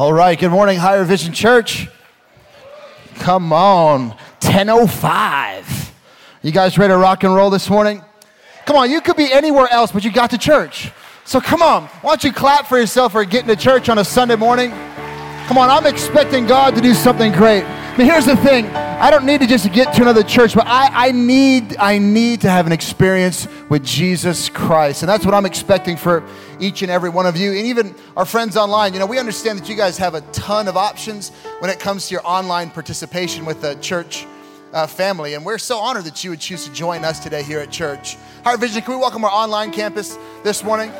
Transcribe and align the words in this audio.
All 0.00 0.14
right, 0.14 0.38
good 0.38 0.48
morning, 0.50 0.78
Higher 0.78 1.04
Vision 1.04 1.34
Church. 1.34 1.86
Come 3.16 3.52
on, 3.52 4.12
10.05. 4.40 5.90
You 6.40 6.52
guys 6.52 6.78
ready 6.78 6.90
to 6.90 6.96
rock 6.96 7.22
and 7.22 7.34
roll 7.34 7.50
this 7.50 7.68
morning? 7.68 8.02
Come 8.64 8.76
on, 8.76 8.90
you 8.90 9.02
could 9.02 9.16
be 9.16 9.30
anywhere 9.30 9.68
else, 9.70 9.92
but 9.92 10.02
you 10.02 10.10
got 10.10 10.30
to 10.30 10.38
church. 10.38 10.90
So 11.26 11.38
come 11.38 11.60
on, 11.60 11.84
why 12.00 12.12
don't 12.12 12.24
you 12.24 12.32
clap 12.32 12.64
for 12.64 12.78
yourself 12.78 13.12
for 13.12 13.26
getting 13.26 13.48
to 13.48 13.56
church 13.56 13.90
on 13.90 13.98
a 13.98 14.04
Sunday 14.06 14.36
morning? 14.36 14.70
Come 14.70 15.58
on, 15.58 15.68
I'm 15.68 15.84
expecting 15.84 16.46
God 16.46 16.74
to 16.76 16.80
do 16.80 16.94
something 16.94 17.30
great. 17.30 17.64
Mean, 17.98 18.06
here's 18.06 18.24
the 18.24 18.36
thing. 18.36 18.66
I 18.66 19.10
don't 19.10 19.26
need 19.26 19.40
to 19.40 19.46
just 19.46 19.70
get 19.72 19.92
to 19.94 20.02
another 20.02 20.22
church, 20.22 20.54
but 20.54 20.66
I, 20.66 21.08
I 21.08 21.10
need 21.12 21.76
I 21.76 21.98
need 21.98 22.40
to 22.42 22.50
have 22.50 22.66
an 22.66 22.72
experience 22.72 23.48
with 23.68 23.84
Jesus 23.84 24.48
Christ. 24.48 25.02
And 25.02 25.08
that's 25.08 25.24
what 25.24 25.34
I'm 25.34 25.44
expecting 25.44 25.96
for 25.96 26.22
each 26.60 26.82
and 26.82 26.90
every 26.90 27.10
one 27.10 27.26
of 27.26 27.36
you. 27.36 27.50
And 27.50 27.66
even 27.66 27.94
our 28.16 28.24
friends 28.24 28.56
online, 28.56 28.94
you 28.94 29.00
know, 29.00 29.06
we 29.06 29.18
understand 29.18 29.58
that 29.58 29.68
you 29.68 29.74
guys 29.74 29.98
have 29.98 30.14
a 30.14 30.20
ton 30.32 30.68
of 30.68 30.76
options 30.76 31.30
when 31.58 31.70
it 31.70 31.78
comes 31.80 32.08
to 32.08 32.14
your 32.14 32.26
online 32.26 32.70
participation 32.70 33.44
with 33.44 33.60
the 33.60 33.74
church 33.76 34.24
uh, 34.72 34.86
family. 34.86 35.34
And 35.34 35.44
we're 35.44 35.58
so 35.58 35.78
honored 35.78 36.04
that 36.04 36.22
you 36.22 36.30
would 36.30 36.40
choose 36.40 36.64
to 36.64 36.72
join 36.72 37.04
us 37.04 37.18
today 37.18 37.42
here 37.42 37.58
at 37.58 37.70
church. 37.70 38.16
Higher 38.44 38.56
Vision, 38.56 38.82
can 38.82 38.94
we 38.94 39.00
welcome 39.00 39.24
our 39.24 39.30
online 39.30 39.72
campus 39.72 40.16
this 40.42 40.62
morning? 40.62 40.92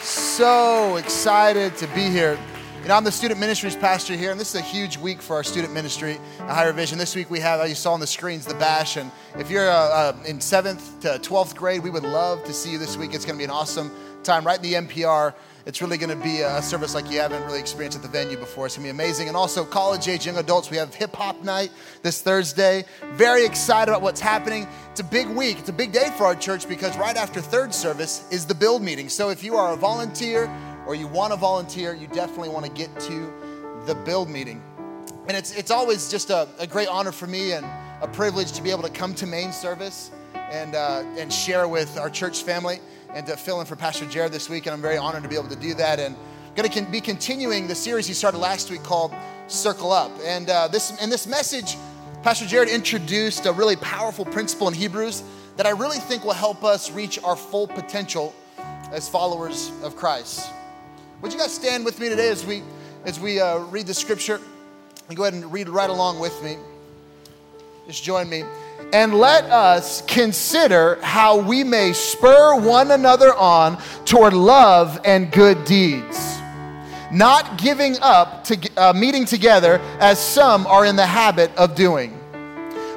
So 0.00 0.96
excited 0.96 1.76
to 1.76 1.86
be 1.88 2.10
here. 2.10 2.38
You 2.84 2.88
know, 2.88 2.96
I'm 2.96 3.04
the 3.04 3.12
student 3.12 3.40
ministries 3.40 3.74
pastor 3.76 4.14
here, 4.14 4.30
and 4.30 4.38
this 4.38 4.54
is 4.54 4.60
a 4.60 4.62
huge 4.62 4.98
week 4.98 5.22
for 5.22 5.36
our 5.36 5.42
student 5.42 5.72
ministry 5.72 6.18
at 6.40 6.50
Higher 6.50 6.72
Vision. 6.74 6.98
This 6.98 7.16
week 7.16 7.30
we 7.30 7.40
have, 7.40 7.58
as 7.60 7.70
you 7.70 7.74
saw 7.74 7.94
on 7.94 8.00
the 8.00 8.06
screens, 8.06 8.44
the 8.44 8.52
bash. 8.56 8.98
And 8.98 9.10
if 9.38 9.50
you're 9.50 9.70
uh, 9.70 9.72
uh, 9.72 10.16
in 10.26 10.38
seventh 10.38 11.00
to 11.00 11.18
12th 11.18 11.56
grade, 11.56 11.82
we 11.82 11.88
would 11.88 12.02
love 12.02 12.44
to 12.44 12.52
see 12.52 12.72
you 12.72 12.78
this 12.78 12.98
week. 12.98 13.14
It's 13.14 13.24
going 13.24 13.36
to 13.36 13.38
be 13.38 13.44
an 13.44 13.50
awesome 13.50 13.90
time 14.22 14.44
right 14.44 14.62
in 14.62 14.62
the 14.62 14.74
NPR. 14.86 15.32
It's 15.64 15.80
really 15.80 15.96
going 15.96 16.10
to 16.10 16.22
be 16.22 16.42
a 16.42 16.60
service 16.60 16.94
like 16.94 17.10
you 17.10 17.20
haven't 17.20 17.42
really 17.44 17.58
experienced 17.58 17.96
at 17.96 18.02
the 18.02 18.08
venue 18.08 18.36
before. 18.36 18.66
It's 18.66 18.76
going 18.76 18.86
to 18.86 18.92
be 18.92 19.02
amazing. 19.02 19.28
And 19.28 19.36
also, 19.36 19.64
college 19.64 20.06
age 20.06 20.26
young 20.26 20.36
adults, 20.36 20.70
we 20.70 20.76
have 20.76 20.92
hip 20.92 21.16
hop 21.16 21.42
night 21.42 21.72
this 22.02 22.20
Thursday. 22.20 22.84
Very 23.12 23.46
excited 23.46 23.90
about 23.90 24.02
what's 24.02 24.20
happening. 24.20 24.68
It's 24.90 25.00
a 25.00 25.04
big 25.04 25.28
week, 25.28 25.58
it's 25.58 25.70
a 25.70 25.72
big 25.72 25.92
day 25.92 26.10
for 26.18 26.24
our 26.24 26.34
church 26.34 26.68
because 26.68 26.98
right 26.98 27.16
after 27.16 27.40
third 27.40 27.72
service 27.72 28.28
is 28.30 28.44
the 28.44 28.54
build 28.54 28.82
meeting. 28.82 29.08
So 29.08 29.30
if 29.30 29.42
you 29.42 29.56
are 29.56 29.72
a 29.72 29.76
volunteer, 29.76 30.54
or 30.86 30.94
you 30.94 31.06
want 31.06 31.32
to 31.32 31.38
volunteer, 31.38 31.94
you 31.94 32.06
definitely 32.08 32.48
want 32.48 32.66
to 32.66 32.72
get 32.72 32.98
to 33.00 33.32
the 33.86 33.94
build 33.94 34.28
meeting. 34.28 34.62
And 35.26 35.36
it's, 35.36 35.56
it's 35.56 35.70
always 35.70 36.10
just 36.10 36.30
a, 36.30 36.48
a 36.58 36.66
great 36.66 36.88
honor 36.88 37.12
for 37.12 37.26
me 37.26 37.52
and 37.52 37.64
a 38.02 38.08
privilege 38.08 38.52
to 38.52 38.62
be 38.62 38.70
able 38.70 38.82
to 38.82 38.90
come 38.90 39.14
to 39.14 39.26
main 39.26 39.52
service 39.52 40.10
and, 40.34 40.74
uh, 40.74 41.02
and 41.16 41.32
share 41.32 41.66
with 41.66 41.98
our 41.98 42.10
church 42.10 42.42
family 42.42 42.80
and 43.14 43.26
to 43.26 43.36
fill 43.36 43.60
in 43.60 43.66
for 43.66 43.76
Pastor 43.76 44.06
Jared 44.06 44.32
this 44.32 44.50
week. 44.50 44.66
And 44.66 44.74
I'm 44.74 44.82
very 44.82 44.98
honored 44.98 45.22
to 45.22 45.28
be 45.28 45.36
able 45.36 45.48
to 45.48 45.56
do 45.56 45.74
that. 45.74 45.98
And 45.98 46.14
I'm 46.14 46.54
going 46.54 46.68
to 46.70 46.90
be 46.90 47.00
continuing 47.00 47.66
the 47.66 47.74
series 47.74 48.06
he 48.06 48.14
started 48.14 48.38
last 48.38 48.70
week 48.70 48.82
called 48.82 49.12
Circle 49.46 49.92
Up. 49.92 50.12
And 50.24 50.50
uh, 50.50 50.68
this, 50.68 51.00
in 51.02 51.08
this 51.10 51.26
message, 51.26 51.76
Pastor 52.22 52.46
Jared 52.46 52.68
introduced 52.68 53.46
a 53.46 53.52
really 53.52 53.76
powerful 53.76 54.24
principle 54.24 54.68
in 54.68 54.74
Hebrews 54.74 55.22
that 55.56 55.66
I 55.66 55.70
really 55.70 55.98
think 55.98 56.24
will 56.24 56.32
help 56.32 56.64
us 56.64 56.90
reach 56.90 57.18
our 57.22 57.36
full 57.36 57.66
potential 57.66 58.34
as 58.92 59.08
followers 59.08 59.72
of 59.82 59.96
Christ. 59.96 60.50
Would 61.22 61.32
you 61.32 61.38
guys 61.38 61.54
stand 61.54 61.84
with 61.84 62.00
me 62.00 62.08
today 62.08 62.28
as 62.28 62.44
we 62.44 62.62
as 63.04 63.18
we 63.18 63.40
uh, 63.40 63.58
read 63.58 63.86
the 63.86 63.94
scripture? 63.94 64.40
And 65.08 65.16
go 65.16 65.24
ahead 65.24 65.34
and 65.34 65.52
read 65.52 65.68
right 65.68 65.90
along 65.90 66.18
with 66.18 66.42
me. 66.42 66.56
Just 67.86 68.02
join 68.02 68.28
me. 68.28 68.44
And 68.92 69.14
let 69.14 69.44
us 69.44 70.02
consider 70.02 70.98
how 71.02 71.36
we 71.38 71.62
may 71.64 71.92
spur 71.92 72.58
one 72.58 72.90
another 72.90 73.34
on 73.34 73.78
toward 74.04 74.32
love 74.32 75.00
and 75.04 75.30
good 75.30 75.64
deeds. 75.64 76.38
Not 77.12 77.58
giving 77.58 77.96
up 78.00 78.44
to 78.44 78.70
uh, 78.76 78.92
meeting 78.92 79.24
together 79.24 79.80
as 80.00 80.18
some 80.18 80.66
are 80.66 80.84
in 80.84 80.96
the 80.96 81.06
habit 81.06 81.54
of 81.56 81.74
doing, 81.74 82.18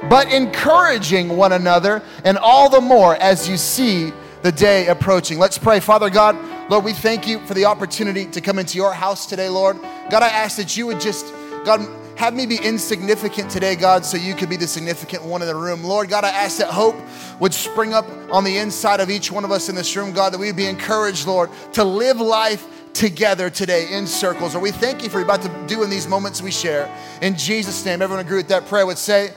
but 0.10 0.32
encouraging 0.32 1.36
one 1.36 1.52
another, 1.52 2.02
and 2.24 2.38
all 2.38 2.70
the 2.70 2.82
more 2.82 3.16
as 3.18 3.48
you 3.48 3.58
see 3.58 4.12
the 4.42 4.52
day 4.52 4.88
approaching. 4.88 5.38
Let's 5.38 5.58
pray. 5.58 5.80
Father 5.80 6.10
God, 6.10 6.36
Lord, 6.70 6.84
we 6.84 6.92
thank 6.92 7.26
you 7.26 7.40
for 7.46 7.54
the 7.54 7.64
opportunity 7.64 8.26
to 8.26 8.42
come 8.42 8.60
into 8.60 8.78
your 8.78 8.92
house 8.92 9.26
today, 9.26 9.48
Lord. 9.48 9.80
God, 10.10 10.22
I 10.22 10.28
ask 10.28 10.58
that 10.58 10.76
you 10.76 10.86
would 10.88 11.00
just, 11.00 11.34
God, 11.64 11.80
have 12.18 12.34
me 12.34 12.46
be 12.46 12.58
insignificant 12.58 13.50
today, 13.50 13.78
God, 13.78 14.04
so 14.04 14.18
you 14.18 14.36
could 14.36 14.50
be 14.50 14.58
the 14.58 14.68
significant 14.68 15.24
one 15.24 15.42
in 15.42 15.48
the 15.48 15.56
room. 15.56 15.82
Lord, 15.82 16.10
God, 16.10 16.26
I 16.26 16.30
ask 16.30 16.58
that 16.58 16.68
hope 16.68 16.98
would 17.40 17.54
spring 17.54 17.94
up 17.94 18.06
on 18.34 18.44
the 18.44 18.58
inside 18.58 19.00
of 19.00 19.10
each 19.10 19.32
one 19.32 19.46
of 19.46 19.52
us 19.52 19.70
in 19.70 19.76
this 19.76 19.96
room, 19.96 20.12
God, 20.12 20.34
that 20.34 20.40
we'd 20.40 20.58
be 20.58 20.66
encouraged, 20.66 21.26
Lord, 21.26 21.50
to 21.72 21.86
live 21.86 22.20
life 22.20 22.68
together 22.92 23.50
today 23.50 23.88
in 23.90 24.06
circles. 24.06 24.54
Or 24.54 24.60
we 24.60 24.72
thank 24.72 25.04
you 25.04 25.10
for 25.10 25.24
what 25.24 25.40
you're 25.40 25.46
about 25.46 25.68
to 25.70 25.74
do 25.74 25.84
in 25.84 25.90
these 25.90 26.08
moments 26.08 26.42
we 26.42 26.52
share. 26.52 26.94
In 27.22 27.38
Jesus' 27.38 27.86
name, 27.86 28.02
everyone 28.02 28.26
agree 28.26 28.38
with 28.38 28.50
that 28.50 28.66
prayer 28.66 28.86
would 28.86 28.98
say, 28.98 29.32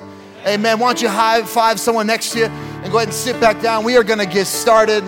Amen. 0.47 0.81
Why 0.81 0.89
don't 0.89 1.03
you 1.03 1.09
high 1.09 1.43
five 1.43 1.79
someone 1.79 2.09
next 2.09 2.33
to 2.33 2.39
you 2.41 2.45
and 2.47 2.91
go 2.91 2.97
ahead 2.97 3.09
and 3.09 3.15
sit 3.15 3.39
back 3.41 3.61
down? 3.61 3.85
We 3.85 3.97
are 3.99 4.03
going 4.03 4.19
to 4.19 4.27
get 4.27 4.47
started. 4.47 5.05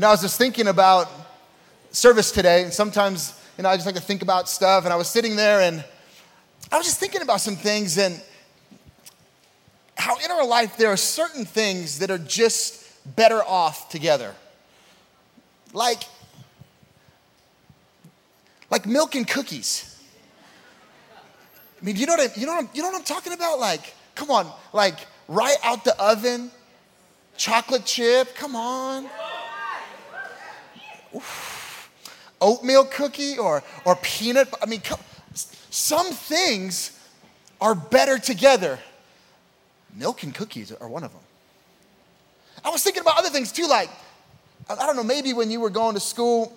Know, 0.00 0.08
I 0.08 0.12
was 0.12 0.22
just 0.22 0.38
thinking 0.38 0.68
about 0.68 1.10
service 1.90 2.32
today, 2.32 2.62
and 2.62 2.72
sometimes, 2.72 3.38
you 3.58 3.64
know, 3.64 3.68
I 3.68 3.74
just 3.76 3.84
like 3.84 3.96
to 3.96 4.00
think 4.00 4.22
about 4.22 4.48
stuff, 4.48 4.84
and 4.84 4.94
I 4.94 4.96
was 4.96 5.08
sitting 5.08 5.36
there 5.36 5.60
and 5.60 5.84
I 6.72 6.78
was 6.78 6.86
just 6.86 6.98
thinking 6.98 7.20
about 7.20 7.42
some 7.42 7.54
things 7.54 7.98
and 7.98 8.18
how 9.98 10.16
in 10.24 10.30
our 10.30 10.46
life 10.46 10.78
there 10.78 10.88
are 10.88 10.96
certain 10.96 11.44
things 11.44 11.98
that 11.98 12.10
are 12.10 12.16
just 12.16 12.82
better 13.14 13.42
off 13.44 13.90
together. 13.90 14.34
Like, 15.74 16.04
like 18.70 18.86
milk 18.86 19.16
and 19.16 19.28
cookies. 19.28 20.02
I 21.78 21.84
mean, 21.84 21.96
you 21.96 22.06
know 22.06 22.14
what 22.14 22.30
I, 22.30 22.40
you 22.40 22.46
know 22.46 22.54
what 22.54 22.74
you 22.74 22.80
know 22.80 22.88
what 22.88 22.96
I'm 22.96 23.04
talking 23.04 23.34
about? 23.34 23.60
Like, 23.60 23.92
come 24.14 24.30
on, 24.30 24.50
like 24.72 25.06
right 25.28 25.58
out 25.62 25.84
the 25.84 25.94
oven, 26.02 26.50
chocolate 27.36 27.84
chip, 27.84 28.34
come 28.34 28.56
on 28.56 29.06
oof, 31.14 31.90
oatmeal 32.40 32.84
cookie 32.84 33.38
or, 33.38 33.62
or 33.84 33.96
peanut. 33.96 34.52
I 34.62 34.66
mean, 34.66 34.82
some 35.70 36.06
things 36.06 36.98
are 37.60 37.74
better 37.74 38.18
together. 38.18 38.78
Milk 39.94 40.22
and 40.22 40.34
cookies 40.34 40.72
are 40.72 40.88
one 40.88 41.04
of 41.04 41.12
them. 41.12 41.20
I 42.64 42.70
was 42.70 42.82
thinking 42.82 43.02
about 43.02 43.18
other 43.18 43.30
things 43.30 43.52
too, 43.52 43.66
like, 43.66 43.90
I 44.68 44.86
don't 44.86 44.96
know, 44.96 45.02
maybe 45.02 45.32
when 45.32 45.50
you 45.50 45.60
were 45.60 45.70
going 45.70 45.94
to 45.94 46.00
school, 46.00 46.56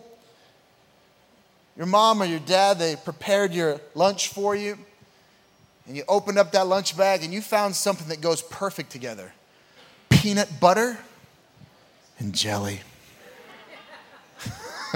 your 1.76 1.88
mom 1.88 2.22
or 2.22 2.26
your 2.26 2.40
dad, 2.40 2.78
they 2.78 2.96
prepared 2.96 3.54
your 3.54 3.80
lunch 3.96 4.28
for 4.28 4.56
you, 4.56 4.78
and 5.88 5.98
you 5.98 6.04
opened 6.08 6.38
up 6.38 6.52
that 6.52 6.68
lunch 6.68 6.96
bag 6.96 7.24
and 7.24 7.34
you 7.34 7.42
found 7.42 7.76
something 7.76 8.08
that 8.10 8.22
goes 8.22 8.42
perfect 8.42 8.92
together 8.92 9.34
peanut 10.10 10.60
butter 10.62 10.98
and 12.20 12.34
jelly. 12.34 12.80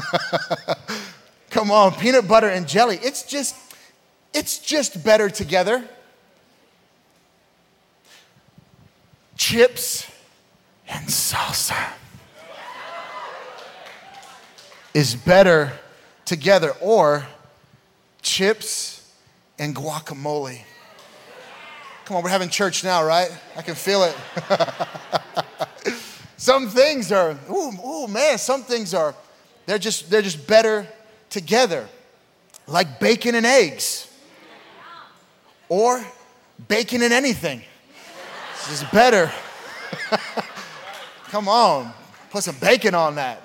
Come 1.50 1.72
on, 1.72 1.94
peanut 1.94 2.28
butter 2.28 2.50
and 2.50 2.68
jelly. 2.68 3.00
It's 3.02 3.24
just, 3.24 3.56
it's 4.34 4.60
just 4.60 5.04
better 5.04 5.30
together. 5.30 5.84
Chips 9.36 10.10
and 10.88 11.08
salsa 11.08 11.94
is 14.94 15.16
better 15.16 15.72
together, 16.26 16.72
or 16.82 17.26
chips 18.22 19.14
and 19.60 19.76
guacamole. 19.76 20.60
Come 22.06 22.18
on, 22.18 22.24
we're 22.24 22.30
having 22.30 22.50
church 22.50 22.84
now, 22.84 23.04
right? 23.04 23.30
I 23.56 23.62
can 23.62 23.76
feel 23.76 24.04
it. 24.04 24.16
some 26.38 26.68
things 26.68 27.12
are, 27.12 27.38
ooh, 27.50 27.72
ooh, 27.86 28.08
man, 28.08 28.38
some 28.38 28.64
things 28.64 28.94
are 28.94 29.14
they're 29.68 29.78
just, 29.78 30.10
they're 30.10 30.24
just 30.24 30.48
better 30.48 30.88
together, 31.30 31.88
like 32.68 33.00
bacon 33.02 33.36
and 33.36 33.46
eggs, 33.46 34.08
or 35.70 36.04
bacon 36.70 37.04
and 37.04 37.14
anything. 37.14 37.62
This 38.70 38.82
is 38.82 38.90
better. 38.92 39.30
Come 41.26 41.50
on, 41.50 41.92
put 42.32 42.44
some 42.44 42.56
bacon 42.60 42.96
on 42.96 43.16
that. 43.16 43.42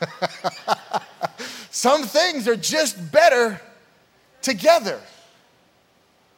some 1.70 2.04
things 2.04 2.46
are 2.46 2.56
just 2.56 3.10
better 3.10 3.60
together. 4.40 5.00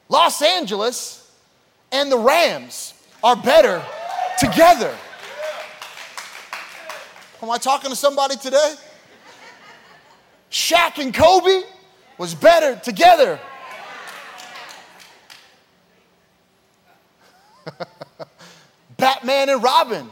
Los 0.08 0.40
Angeles 0.40 1.30
and 1.92 2.10
the 2.10 2.16
Rams 2.16 2.94
are 3.22 3.36
better 3.36 3.84
together. 4.38 4.96
Am 7.40 7.50
I 7.50 7.58
talking 7.58 7.90
to 7.90 7.96
somebody 7.96 8.34
today? 8.36 8.74
Shaq 10.50 10.98
and 10.98 11.14
Kobe 11.14 11.62
was 12.16 12.34
better 12.34 12.74
together. 12.76 13.38
Batman 18.96 19.50
and 19.50 19.62
Robin 19.62 20.10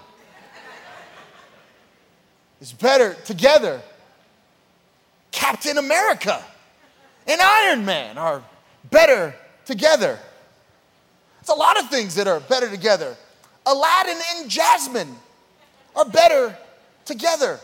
is 2.60 2.72
better 2.72 3.14
together. 3.24 3.82
Captain 5.32 5.78
America 5.78 6.40
and 7.26 7.40
Iron 7.40 7.84
Man 7.84 8.18
are 8.18 8.40
better 8.90 9.34
together. 9.64 10.16
It's 11.40 11.50
a 11.50 11.54
lot 11.54 11.80
of 11.80 11.90
things 11.90 12.14
that 12.14 12.28
are 12.28 12.38
better 12.38 12.70
together. 12.70 13.16
Aladdin 13.66 14.18
and 14.36 14.48
Jasmine 14.48 15.16
are 15.96 16.04
better 16.04 16.56
together. 17.06 17.58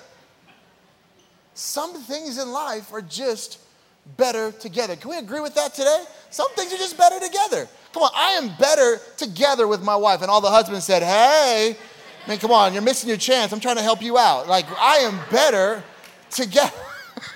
Some 1.54 1.94
things 1.94 2.38
in 2.38 2.50
life 2.50 2.92
are 2.92 3.02
just 3.02 3.58
better 4.16 4.52
together. 4.52 4.96
Can 4.96 5.10
we 5.10 5.18
agree 5.18 5.40
with 5.40 5.54
that 5.54 5.74
today? 5.74 6.04
Some 6.30 6.50
things 6.54 6.72
are 6.72 6.78
just 6.78 6.96
better 6.96 7.20
together. 7.20 7.68
Come 7.92 8.04
on, 8.04 8.10
I 8.14 8.30
am 8.32 8.50
better 8.58 8.98
together 9.16 9.68
with 9.68 9.82
my 9.82 9.96
wife. 9.96 10.22
And 10.22 10.30
all 10.30 10.40
the 10.40 10.50
husbands 10.50 10.84
said, 10.84 11.02
Hey, 11.02 11.76
I 12.24 12.30
mean, 12.30 12.38
come 12.38 12.50
on, 12.52 12.72
you're 12.72 12.82
missing 12.82 13.08
your 13.08 13.18
chance. 13.18 13.52
I'm 13.52 13.60
trying 13.60 13.76
to 13.76 13.82
help 13.82 14.02
you 14.02 14.16
out. 14.16 14.48
Like, 14.48 14.66
I 14.78 14.98
am 14.98 15.18
better 15.30 15.82
together. 16.30 16.72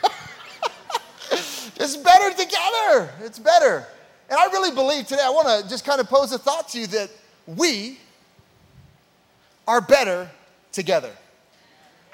it's 1.30 1.96
better 1.96 2.30
together. 2.30 3.10
It's 3.20 3.38
better. 3.38 3.86
And 4.28 4.38
I 4.38 4.46
really 4.46 4.74
believe 4.74 5.06
today, 5.06 5.22
I 5.22 5.30
want 5.30 5.62
to 5.62 5.68
just 5.68 5.84
kind 5.84 6.00
of 6.00 6.08
pose 6.08 6.32
a 6.32 6.38
thought 6.38 6.68
to 6.70 6.80
you 6.80 6.86
that 6.88 7.10
we 7.46 7.98
are 9.68 9.80
better 9.80 10.30
together. 10.72 11.10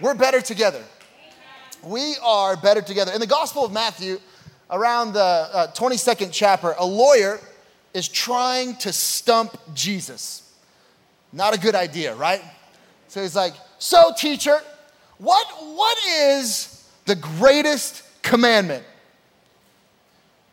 We're 0.03 0.15
better 0.15 0.41
together. 0.41 0.83
We 1.85 2.17
are 2.25 2.57
better 2.57 2.83
together. 2.83 3.13
In 3.13 3.21
the 3.21 3.27
Gospel 3.27 3.65
of 3.65 3.71
Matthew, 3.71 4.19
around 4.69 5.13
the 5.13 5.21
uh, 5.21 5.73
22nd 5.75 6.31
chapter, 6.33 6.75
a 6.77 6.85
lawyer 6.85 7.39
is 7.95 8.09
trying 8.09 8.75
to 8.79 8.93
stump 8.93 9.57
Jesus. 9.75 10.53
Not 11.33 11.55
a 11.55 11.61
good 11.61 11.77
idea, 11.77 12.17
right? 12.17 12.43
So 13.07 13.23
he's 13.23 13.37
like, 13.37 13.55
So, 13.79 14.13
teacher, 14.17 14.59
what, 15.19 15.47
what 15.61 15.97
is 16.09 16.85
the 17.07 17.15
greatest 17.15 18.03
commandment? 18.23 18.85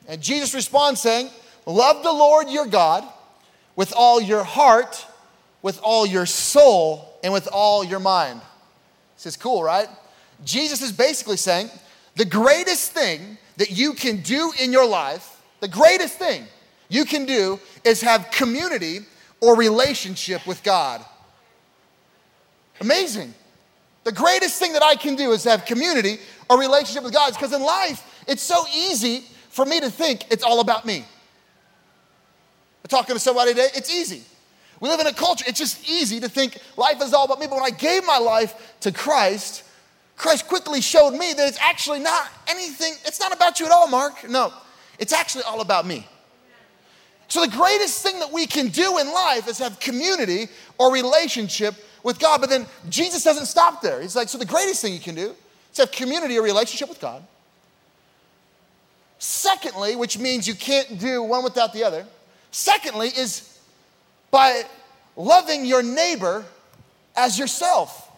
And 0.07 0.21
Jesus 0.21 0.53
responds 0.53 1.01
saying, 1.01 1.31
Love 1.65 2.03
the 2.03 2.13
Lord 2.13 2.49
your 2.49 2.67
God 2.67 3.03
with 3.75 3.93
all 3.97 4.21
your 4.21 4.43
heart, 4.43 5.07
with 5.63 5.79
all 5.81 6.05
your 6.05 6.27
soul, 6.27 7.17
and 7.23 7.33
with 7.33 7.47
all 7.51 7.83
your 7.83 7.99
mind. 7.99 8.41
This 9.19 9.25
is 9.25 9.35
cool, 9.35 9.61
right? 9.61 9.89
Jesus 10.45 10.81
is 10.81 10.93
basically 10.93 11.35
saying 11.35 11.69
the 12.15 12.23
greatest 12.23 12.93
thing 12.93 13.37
that 13.57 13.69
you 13.69 13.91
can 13.91 14.21
do 14.21 14.53
in 14.61 14.71
your 14.71 14.87
life, 14.87 15.41
the 15.59 15.67
greatest 15.67 16.17
thing 16.17 16.45
you 16.87 17.03
can 17.03 17.25
do 17.25 17.59
is 17.83 17.99
have 17.99 18.31
community 18.31 18.99
or 19.41 19.57
relationship 19.57 20.47
with 20.47 20.63
God. 20.63 21.03
Amazing. 22.79 23.33
The 24.05 24.13
greatest 24.13 24.57
thing 24.57 24.71
that 24.71 24.83
I 24.83 24.95
can 24.95 25.17
do 25.17 25.33
is 25.33 25.43
have 25.43 25.65
community 25.65 26.19
or 26.49 26.57
relationship 26.57 27.03
with 27.03 27.11
God 27.11 27.33
because 27.33 27.51
in 27.51 27.61
life, 27.61 28.23
it's 28.25 28.41
so 28.41 28.63
easy 28.73 29.25
for 29.49 29.65
me 29.65 29.81
to 29.81 29.89
think 29.89 30.31
it's 30.31 30.45
all 30.45 30.61
about 30.61 30.85
me. 30.85 30.99
I'm 30.99 32.87
talking 32.87 33.17
to 33.17 33.19
somebody 33.19 33.51
today, 33.51 33.67
it's 33.75 33.93
easy. 33.93 34.23
We 34.79 34.89
live 34.89 34.99
in 34.99 35.07
a 35.07 35.13
culture, 35.13 35.45
it's 35.47 35.59
just 35.59 35.89
easy 35.89 36.19
to 36.21 36.29
think 36.29 36.57
life 36.77 37.01
is 37.01 37.13
all 37.13 37.25
about 37.25 37.39
me. 37.39 37.47
But 37.47 37.55
when 37.55 37.65
I 37.65 37.75
gave 37.75 38.05
my 38.05 38.17
life 38.17 38.77
to 38.81 38.91
Christ, 38.91 39.63
Christ 40.15 40.47
quickly 40.47 40.81
showed 40.81 41.11
me 41.11 41.33
that 41.33 41.47
it's 41.47 41.59
actually 41.59 41.99
not 41.99 42.27
anything, 42.47 42.93
it's 43.05 43.19
not 43.19 43.33
about 43.33 43.59
you 43.59 43.65
at 43.65 43.71
all, 43.71 43.87
Mark. 43.87 44.29
No, 44.29 44.53
it's 44.97 45.13
actually 45.13 45.43
all 45.43 45.61
about 45.61 45.85
me. 45.85 46.07
So, 47.29 47.45
the 47.45 47.51
greatest 47.51 48.01
thing 48.01 48.19
that 48.19 48.31
we 48.31 48.47
can 48.47 48.69
do 48.69 48.97
in 48.97 49.13
life 49.13 49.47
is 49.47 49.59
have 49.59 49.79
community 49.79 50.47
or 50.79 50.91
relationship 50.91 51.75
with 52.03 52.19
God. 52.19 52.41
But 52.41 52.49
then 52.49 52.65
Jesus 52.89 53.23
doesn't 53.23 53.45
stop 53.45 53.81
there. 53.81 54.01
He's 54.01 54.15
like, 54.15 54.29
so 54.29 54.37
the 54.37 54.45
greatest 54.45 54.81
thing 54.81 54.93
you 54.93 54.99
can 54.99 55.15
do 55.15 55.35
is 55.71 55.77
have 55.77 55.91
community 55.91 56.37
or 56.37 56.43
relationship 56.43 56.89
with 56.89 56.99
God. 56.99 57.23
Secondly, 59.19 59.95
which 59.95 60.17
means 60.17 60.47
you 60.47 60.55
can't 60.55 60.99
do 60.99 61.21
one 61.21 61.43
without 61.43 61.71
the 61.71 61.83
other, 61.83 62.05
secondly, 62.51 63.09
is 63.09 63.48
by 64.31 64.63
loving 65.15 65.65
your 65.65 65.83
neighbor 65.83 66.45
as 67.15 67.37
yourself. 67.37 68.09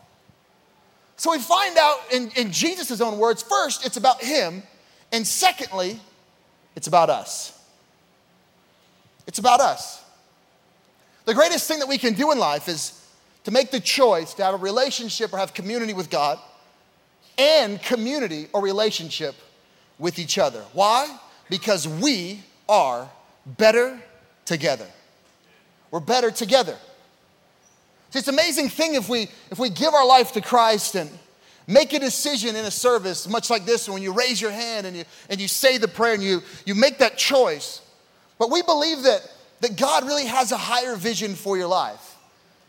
So 1.18 1.32
we 1.32 1.40
find 1.40 1.78
out 1.78 2.00
in, 2.12 2.32
in 2.36 2.52
Jesus' 2.52 3.00
own 3.02 3.18
words 3.18 3.44
first, 3.44 3.86
it's 3.86 3.98
about 3.98 4.24
him, 4.24 4.64
and 5.12 5.26
secondly, 5.26 6.00
it's 6.76 6.88
about 6.88 7.10
us. 7.10 7.58
It's 9.28 9.40
about 9.40 9.60
us. 9.60 10.04
The 11.26 11.34
greatest 11.34 11.68
thing 11.68 11.80
that 11.80 11.88
we 11.88 11.98
can 11.98 12.14
do 12.14 12.32
in 12.32 12.40
life 12.40 12.68
is 12.68 13.00
to 13.44 13.52
make 13.52 13.72
the 13.72 13.80
choice 13.80 14.34
to 14.36 14.44
have 14.44 14.54
a 14.54 14.58
relationship 14.58 15.34
or 15.34 15.38
have 15.38 15.54
community 15.54 15.94
with 15.94 16.10
God 16.10 16.40
and 17.38 17.82
community 17.82 18.48
or 18.54 18.62
relationship 18.62 19.36
with 20.00 20.20
each 20.20 20.38
other. 20.38 20.64
Why? 20.74 21.18
Because 21.50 21.88
we 21.88 22.44
are 22.68 23.10
better 23.46 24.02
together. 24.46 24.88
We're 25.92 26.00
better 26.00 26.32
together. 26.32 26.78
See, 28.12 28.20
it's 28.20 28.28
an 28.28 28.34
amazing 28.34 28.70
thing 28.70 28.96
if 28.96 29.08
we 29.08 29.28
if 29.52 29.60
we 29.60 29.70
give 29.70 29.94
our 29.94 30.06
life 30.06 30.32
to 30.34 30.42
Christ 30.42 30.96
and 30.96 31.10
make 31.68 31.94
a 31.94 32.00
decision 32.00 32.56
in 32.56 32.66
a 32.66 32.72
service, 32.72 33.28
much 33.28 33.50
like 33.50 33.66
this, 33.66 33.88
when 33.88 34.02
you 34.02 34.14
raise 34.14 34.42
your 34.42 34.52
hand 34.52 34.88
and 34.88 34.96
you 34.96 35.04
and 35.30 35.40
you 35.40 35.48
say 35.48 35.78
the 35.78 35.88
prayer 35.88 36.14
and 36.14 36.24
you 36.24 36.42
you 36.66 36.76
make 36.76 36.98
that 37.00 37.18
choice. 37.18 37.82
But 38.40 38.50
we 38.50 38.62
believe 38.62 39.04
that 39.04 39.30
that 39.60 39.78
God 39.78 40.06
really 40.06 40.26
has 40.26 40.52
a 40.52 40.58
higher 40.58 40.96
vision 40.96 41.36
for 41.36 41.58
your 41.58 41.68
life. 41.68 42.16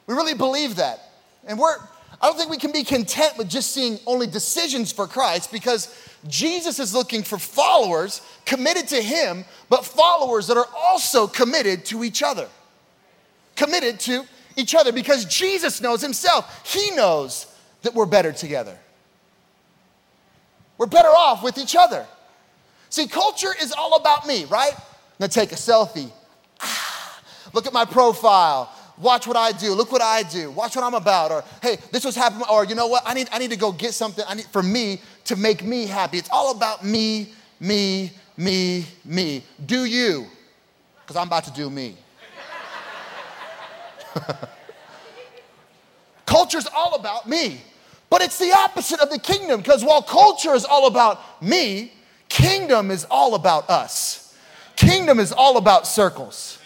We 0.07 0.15
really 0.15 0.35
believe 0.35 0.77
that. 0.77 1.01
And 1.47 1.59
we're 1.59 1.77
I 2.21 2.27
don't 2.27 2.37
think 2.37 2.51
we 2.51 2.57
can 2.57 2.71
be 2.71 2.85
content 2.85 3.37
with 3.37 3.49
just 3.49 3.73
seeing 3.73 3.99
only 4.07 4.29
decisions 4.29 4.93
for 4.93 5.09
Christ 5.09 5.51
because 5.51 5.93
Jesus 6.29 6.79
is 6.79 6.95
looking 6.95 7.25
for 7.25 7.37
followers 7.37 8.23
committed 8.47 8.87
to 8.89 9.03
Him, 9.03 9.45
but 9.69 9.85
followers 9.85 10.47
that 10.47 10.57
are 10.57 10.69
also 10.79 11.27
committed 11.27 11.85
to 11.87 12.05
each 12.05 12.23
other. 12.23 12.49
Committed 13.57 14.01
to 14.01 14.25
each 14.57 14.75
other 14.75 14.93
because 14.93 15.25
Jesus 15.25 15.81
knows 15.81 16.03
Himself. 16.03 16.67
He 16.67 16.91
knows 16.93 17.47
that 17.83 17.95
we're 17.95 18.07
better 18.07 18.33
together. 18.33 18.79
We're 20.79 20.87
better 20.87 21.09
off 21.09 21.43
with 21.43 21.59
each 21.59 21.77
other. 21.77 22.07
See, 22.91 23.07
culture 23.07 23.55
is 23.61 23.73
all 23.73 23.97
about 23.97 24.27
me, 24.27 24.45
right? 24.47 24.73
I'm 25.21 25.29
take 25.29 25.53
a 25.53 25.57
selfie. 25.57 26.11
Ah, 26.61 27.21
look 27.53 27.67
at 27.67 27.73
my 27.73 27.85
profile. 27.85 28.73
Watch 28.99 29.27
what 29.27 29.37
I 29.37 29.53
do. 29.53 29.73
Look 29.75 29.91
what 29.91 30.03
I 30.03 30.23
do. 30.23 30.51
Watch 30.51 30.77
what 30.77 30.85
I'm 30.85 30.95
about. 30.95 31.31
Or 31.31 31.45
hey, 31.63 31.79
this 31.91 32.05
was 32.05 32.15
happening. 32.15 32.47
Or 32.51 32.65
you 32.65 32.75
know 32.75 32.89
what? 32.89 33.03
I 33.07 33.15
need, 33.15 33.29
I 33.33 33.39
need 33.39 33.51
to 33.51 33.57
go 33.57 33.73
get 33.73 33.95
something. 33.95 34.25
I 34.29 34.35
need 34.35 34.47
for 34.47 34.63
me 34.63 35.01
to 35.25 35.37
make 35.37 35.65
me 35.65 35.87
happy. 35.87 36.19
It's 36.19 36.29
all 36.31 36.55
about 36.55 36.85
me, 36.85 37.33
me, 37.61 38.13
me, 38.37 38.85
me. 39.05 39.45
Do 39.65 39.85
you? 39.85 40.27
Because 41.01 41.17
I'm 41.17 41.27
about 41.27 41.45
to 41.45 41.53
do 41.53 41.71
me. 41.71 41.97
Culture's 46.27 46.67
all 46.75 46.95
about 46.95 47.29
me. 47.29 47.61
But 48.11 48.21
it's 48.21 48.39
the 48.39 48.53
opposite 48.53 49.01
of 49.01 49.09
the 49.09 49.19
kingdom 49.19 49.61
because 49.61 49.83
while 49.83 50.03
culture 50.03 50.55
is 50.55 50.67
all 50.67 50.87
about 50.87 51.43
me, 51.43 51.93
kingdom 52.29 52.91
is 52.91 53.07
all 53.11 53.35
about 53.35 53.71
us. 53.71 54.37
Kingdom 54.77 55.19
is 55.19 55.33
all 55.33 55.57
about 55.57 55.87
circles. 55.87 56.59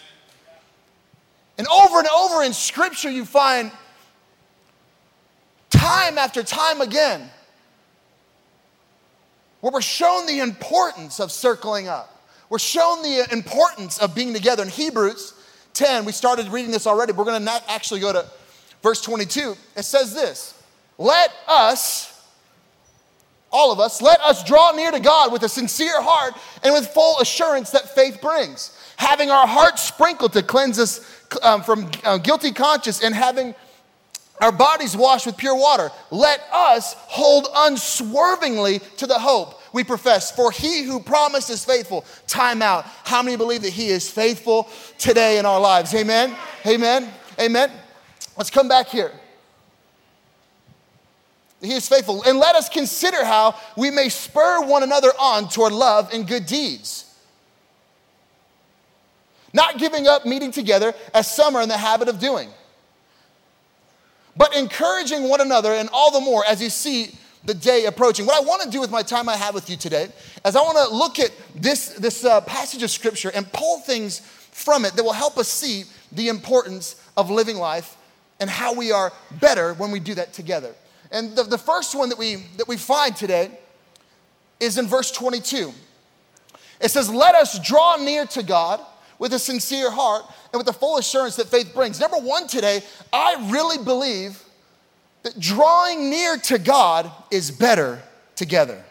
And 1.57 1.67
over 1.67 1.99
and 1.99 2.07
over 2.07 2.43
in 2.43 2.53
scripture, 2.53 3.09
you 3.09 3.23
find 3.23 3.71
time 5.69 6.17
after 6.17 6.43
time 6.43 6.81
again 6.81 7.29
where 9.61 9.71
we're 9.71 9.81
shown 9.81 10.27
the 10.27 10.39
importance 10.39 11.19
of 11.19 11.31
circling 11.31 11.87
up. 11.87 12.13
We're 12.49 12.59
shown 12.59 13.01
the 13.03 13.27
importance 13.31 13.97
of 13.97 14.13
being 14.13 14.33
together. 14.33 14.63
In 14.63 14.69
Hebrews 14.69 15.33
10, 15.77 16.05
we 16.05 16.11
started 16.11 16.47
reading 16.47 16.71
this 16.71 16.87
already. 16.87 17.13
We're 17.13 17.23
going 17.23 17.43
to 17.43 17.71
actually 17.71 17.99
go 17.99 18.11
to 18.11 18.25
verse 18.81 19.01
22. 19.01 19.55
It 19.75 19.83
says 19.83 20.13
this 20.13 20.61
Let 20.97 21.31
us, 21.47 22.25
all 23.51 23.71
of 23.71 23.79
us, 23.79 24.01
let 24.01 24.19
us 24.21 24.43
draw 24.43 24.71
near 24.71 24.91
to 24.91 24.99
God 24.99 25.31
with 25.31 25.43
a 25.43 25.49
sincere 25.49 26.01
heart 26.01 26.33
and 26.63 26.73
with 26.73 26.87
full 26.87 27.19
assurance 27.19 27.69
that 27.71 27.93
faith 27.93 28.19
brings, 28.21 28.77
having 28.97 29.29
our 29.29 29.47
hearts 29.47 29.83
sprinkled 29.83 30.33
to 30.33 30.43
cleanse 30.43 30.79
us 30.79 31.25
um, 31.43 31.61
from 31.61 31.89
uh, 32.03 32.17
guilty 32.17 32.51
conscience 32.51 33.03
and 33.03 33.13
having 33.13 33.53
our 34.41 34.51
bodies 34.51 34.95
washed 34.95 35.25
with 35.25 35.37
pure 35.37 35.55
water. 35.55 35.89
Let 36.11 36.41
us 36.51 36.93
hold 36.95 37.47
unswervingly 37.55 38.79
to 38.97 39.07
the 39.07 39.19
hope 39.19 39.56
we 39.77 39.83
profess. 39.83 40.31
For 40.31 40.51
he 40.51 40.81
who 40.81 40.99
promised 40.99 41.51
is 41.51 41.63
faithful. 41.63 42.03
Time 42.25 42.63
out. 42.63 42.83
How 43.03 43.21
many 43.21 43.37
believe 43.37 43.61
that 43.61 43.69
he 43.69 43.89
is 43.89 44.09
faithful 44.09 44.67
today 44.97 45.37
in 45.37 45.45
our 45.45 45.59
lives? 45.59 45.93
Amen. 45.93 46.35
Amen. 46.65 47.07
Amen. 47.39 47.71
Let's 48.35 48.49
come 48.49 48.67
back 48.67 48.87
here. 48.87 49.11
He 51.61 51.73
is 51.73 51.87
faithful. 51.87 52.23
And 52.23 52.39
let 52.39 52.55
us 52.55 52.69
consider 52.69 53.23
how 53.23 53.55
we 53.77 53.91
may 53.91 54.09
spur 54.09 54.65
one 54.65 54.81
another 54.81 55.09
on 55.19 55.47
toward 55.47 55.73
love 55.73 56.11
and 56.11 56.27
good 56.27 56.47
deeds. 56.47 57.05
Not 59.53 59.77
giving 59.77 60.07
up 60.07 60.25
meeting 60.25 60.49
together 60.49 60.95
as 61.13 61.31
some 61.31 61.55
are 61.55 61.61
in 61.61 61.69
the 61.69 61.77
habit 61.77 62.07
of 62.07 62.17
doing 62.17 62.49
but 64.37 64.55
encouraging 64.55 65.27
one 65.27 65.41
another, 65.41 65.73
and 65.73 65.89
all 65.91 66.11
the 66.11 66.21
more 66.21 66.45
as 66.45 66.61
you 66.61 66.69
see 66.69 67.17
the 67.43 67.53
day 67.53 67.85
approaching. 67.85 68.25
What 68.25 68.41
I 68.41 68.45
want 68.45 68.61
to 68.63 68.69
do 68.69 68.79
with 68.79 68.91
my 68.91 69.01
time 69.01 69.29
I 69.29 69.35
have 69.35 69.53
with 69.53 69.69
you 69.69 69.77
today 69.77 70.09
is 70.45 70.55
I 70.55 70.61
want 70.61 70.77
to 70.77 70.95
look 70.95 71.19
at 71.19 71.31
this, 71.55 71.89
this 71.89 72.25
uh, 72.25 72.41
passage 72.41 72.83
of 72.83 72.91
scripture 72.91 73.31
and 73.33 73.51
pull 73.51 73.79
things 73.79 74.19
from 74.51 74.85
it 74.85 74.93
that 74.93 75.03
will 75.03 75.13
help 75.13 75.37
us 75.37 75.47
see 75.47 75.83
the 76.11 76.29
importance 76.29 77.01
of 77.15 77.29
living 77.29 77.57
life 77.57 77.95
and 78.39 78.49
how 78.49 78.73
we 78.73 78.91
are 78.91 79.13
better 79.39 79.73
when 79.75 79.91
we 79.91 79.99
do 79.99 80.13
that 80.15 80.33
together. 80.33 80.73
And 81.11 81.35
the, 81.35 81.43
the 81.43 81.57
first 81.57 81.95
one 81.95 82.09
that 82.09 82.17
we, 82.17 82.35
that 82.57 82.67
we 82.67 82.77
find 82.77 83.15
today 83.15 83.51
is 84.59 84.77
in 84.77 84.87
verse 84.87 85.11
22. 85.11 85.71
It 86.81 86.89
says, 86.89 87.09
Let 87.09 87.35
us 87.35 87.59
draw 87.59 87.97
near 87.97 88.25
to 88.27 88.43
God 88.43 88.81
with 89.19 89.33
a 89.33 89.39
sincere 89.39 89.89
heart 89.89 90.23
and 90.51 90.59
with 90.59 90.67
the 90.67 90.73
full 90.73 90.97
assurance 90.97 91.35
that 91.37 91.47
faith 91.47 91.73
brings. 91.73 91.99
Number 91.99 92.17
one 92.17 92.47
today, 92.47 92.81
I 93.11 93.49
really 93.51 93.83
believe 93.83 94.43
that 95.23 95.39
drawing 95.39 96.09
near 96.09 96.37
to 96.37 96.57
God 96.57 97.11
is 97.31 97.51
better 97.51 98.01
together. 98.35 98.83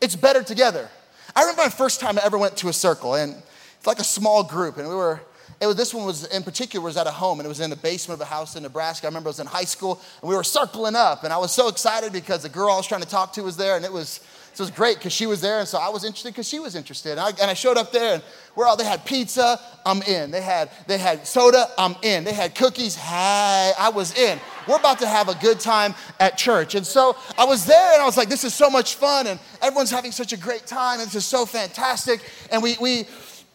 It's 0.00 0.16
better 0.16 0.42
together. 0.42 0.88
I 1.34 1.42
remember 1.42 1.62
my 1.62 1.68
first 1.68 2.00
time 2.00 2.18
I 2.18 2.22
ever 2.24 2.38
went 2.38 2.56
to 2.58 2.68
a 2.68 2.72
circle, 2.72 3.14
and 3.14 3.34
it's 3.76 3.86
like 3.86 3.98
a 3.98 4.04
small 4.04 4.44
group, 4.44 4.76
and 4.76 4.88
we 4.88 4.94
were. 4.94 5.20
It 5.60 5.66
was, 5.66 5.74
this 5.74 5.92
one 5.92 6.06
was 6.06 6.24
in 6.26 6.44
particular 6.44 6.84
was 6.84 6.96
at 6.96 7.08
a 7.08 7.10
home 7.10 7.40
and 7.40 7.46
it 7.46 7.48
was 7.48 7.58
in 7.58 7.68
the 7.68 7.74
basement 7.74 8.20
of 8.20 8.24
a 8.24 8.30
house 8.30 8.54
in 8.54 8.62
Nebraska. 8.62 9.06
I 9.06 9.08
remember 9.08 9.26
I 9.28 9.30
was 9.30 9.40
in 9.40 9.46
high 9.48 9.64
school 9.64 10.00
and 10.20 10.28
we 10.28 10.36
were 10.36 10.44
circling 10.44 10.94
up 10.94 11.24
and 11.24 11.32
I 11.32 11.38
was 11.38 11.50
so 11.50 11.66
excited 11.66 12.12
because 12.12 12.42
the 12.42 12.48
girl 12.48 12.70
I 12.70 12.76
was 12.76 12.86
trying 12.86 13.00
to 13.00 13.08
talk 13.08 13.32
to 13.32 13.42
was 13.42 13.56
there 13.56 13.74
and 13.74 13.84
it 13.84 13.92
was 13.92 14.20
so 14.58 14.64
it 14.64 14.70
was 14.70 14.76
great 14.76 14.96
because 14.96 15.12
she 15.12 15.26
was 15.26 15.40
there, 15.40 15.60
and 15.60 15.68
so 15.68 15.78
I 15.78 15.88
was 15.88 16.02
interested 16.02 16.30
because 16.30 16.48
she 16.48 16.58
was 16.58 16.74
interested. 16.74 17.12
And 17.12 17.20
I, 17.20 17.28
and 17.28 17.48
I, 17.48 17.54
showed 17.54 17.76
up 17.76 17.92
there, 17.92 18.14
and 18.14 18.22
we're 18.56 18.66
all, 18.66 18.76
they 18.76 18.84
had 18.84 19.04
pizza, 19.04 19.60
I'm 19.86 20.02
in. 20.02 20.32
They 20.32 20.40
had, 20.40 20.68
they 20.88 20.98
had 20.98 21.28
soda, 21.28 21.68
I'm 21.78 21.94
in. 22.02 22.24
They 22.24 22.32
had 22.32 22.56
cookies, 22.56 22.96
hey, 22.96 23.70
I 23.78 23.92
was 23.94 24.18
in. 24.18 24.36
We're 24.66 24.78
about 24.78 24.98
to 24.98 25.06
have 25.06 25.28
a 25.28 25.36
good 25.36 25.60
time 25.60 25.94
at 26.18 26.36
church. 26.36 26.74
And 26.74 26.84
so 26.84 27.16
I 27.38 27.44
was 27.44 27.66
there, 27.66 27.92
and 27.92 28.02
I 28.02 28.04
was 28.04 28.16
like, 28.16 28.28
this 28.28 28.42
is 28.42 28.52
so 28.52 28.68
much 28.68 28.96
fun, 28.96 29.28
and 29.28 29.38
everyone's 29.62 29.92
having 29.92 30.10
such 30.10 30.32
a 30.32 30.36
great 30.36 30.66
time, 30.66 30.98
and 30.98 31.06
this 31.06 31.14
is 31.14 31.24
so 31.24 31.46
fantastic. 31.46 32.28
And 32.50 32.60
we, 32.60 32.76
we, 32.80 33.06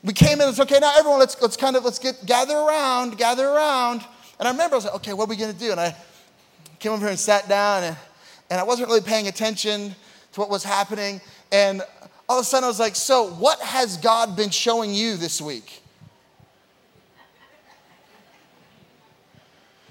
we 0.06 0.14
came 0.14 0.40
in, 0.40 0.48
it's 0.48 0.62
okay, 0.62 0.80
now 0.80 0.94
everyone, 0.98 1.20
let's, 1.20 1.36
let's 1.42 1.58
kind 1.58 1.76
of, 1.76 1.84
let's 1.84 2.00
get, 2.00 2.26
gather 2.26 2.56
around, 2.56 3.18
gather 3.18 3.46
around. 3.46 4.06
And 4.40 4.48
I 4.48 4.52
remember 4.52 4.76
I 4.76 4.78
was 4.78 4.86
like, 4.86 4.96
okay, 4.96 5.12
what 5.12 5.26
are 5.26 5.32
we 5.32 5.36
gonna 5.36 5.52
do? 5.52 5.72
And 5.72 5.82
I 5.82 5.98
came 6.80 6.94
over 6.94 7.02
here 7.02 7.10
and 7.10 7.20
sat 7.20 7.50
down, 7.50 7.84
and, 7.84 7.98
and 8.50 8.58
I 8.58 8.64
wasn't 8.64 8.88
really 8.88 9.02
paying 9.02 9.28
attention 9.28 9.94
to 10.34 10.40
what 10.40 10.50
was 10.50 10.64
happening. 10.64 11.22
And 11.52 11.82
all 12.28 12.40
of 12.40 12.44
a 12.44 12.46
sudden 12.46 12.66
I 12.66 12.68
was 12.68 12.80
like, 12.80 12.96
So, 12.96 13.30
what 13.30 13.60
has 13.62 13.98
God 13.98 14.36
been 14.36 14.50
showing 14.50 14.94
you 14.94 15.16
this 15.18 15.42
week? 15.42 15.82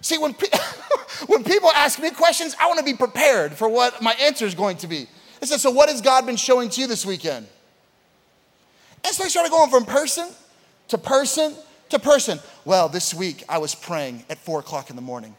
See, 0.00 0.18
when, 0.18 0.34
pe- 0.34 0.48
when 1.26 1.44
people 1.44 1.70
ask 1.74 2.00
me 2.00 2.10
questions, 2.10 2.56
I 2.60 2.66
want 2.66 2.78
to 2.78 2.84
be 2.84 2.94
prepared 2.94 3.52
for 3.52 3.68
what 3.68 4.02
my 4.02 4.12
answer 4.20 4.44
is 4.44 4.54
going 4.54 4.76
to 4.78 4.88
be. 4.88 5.06
I 5.40 5.46
said, 5.46 5.60
So, 5.60 5.70
what 5.70 5.88
has 5.88 6.00
God 6.00 6.26
been 6.26 6.36
showing 6.36 6.68
to 6.70 6.80
you 6.80 6.86
this 6.86 7.06
weekend? 7.06 7.46
And 9.04 9.12
so 9.12 9.24
I 9.24 9.28
started 9.28 9.50
going 9.50 9.70
from 9.70 9.84
person 9.84 10.28
to 10.88 10.98
person 10.98 11.54
to 11.88 11.98
person. 11.98 12.38
Well, 12.64 12.88
this 12.88 13.12
week 13.12 13.44
I 13.48 13.58
was 13.58 13.74
praying 13.74 14.24
at 14.30 14.38
four 14.38 14.60
o'clock 14.60 14.90
in 14.90 14.96
the 14.96 15.02
morning, 15.02 15.34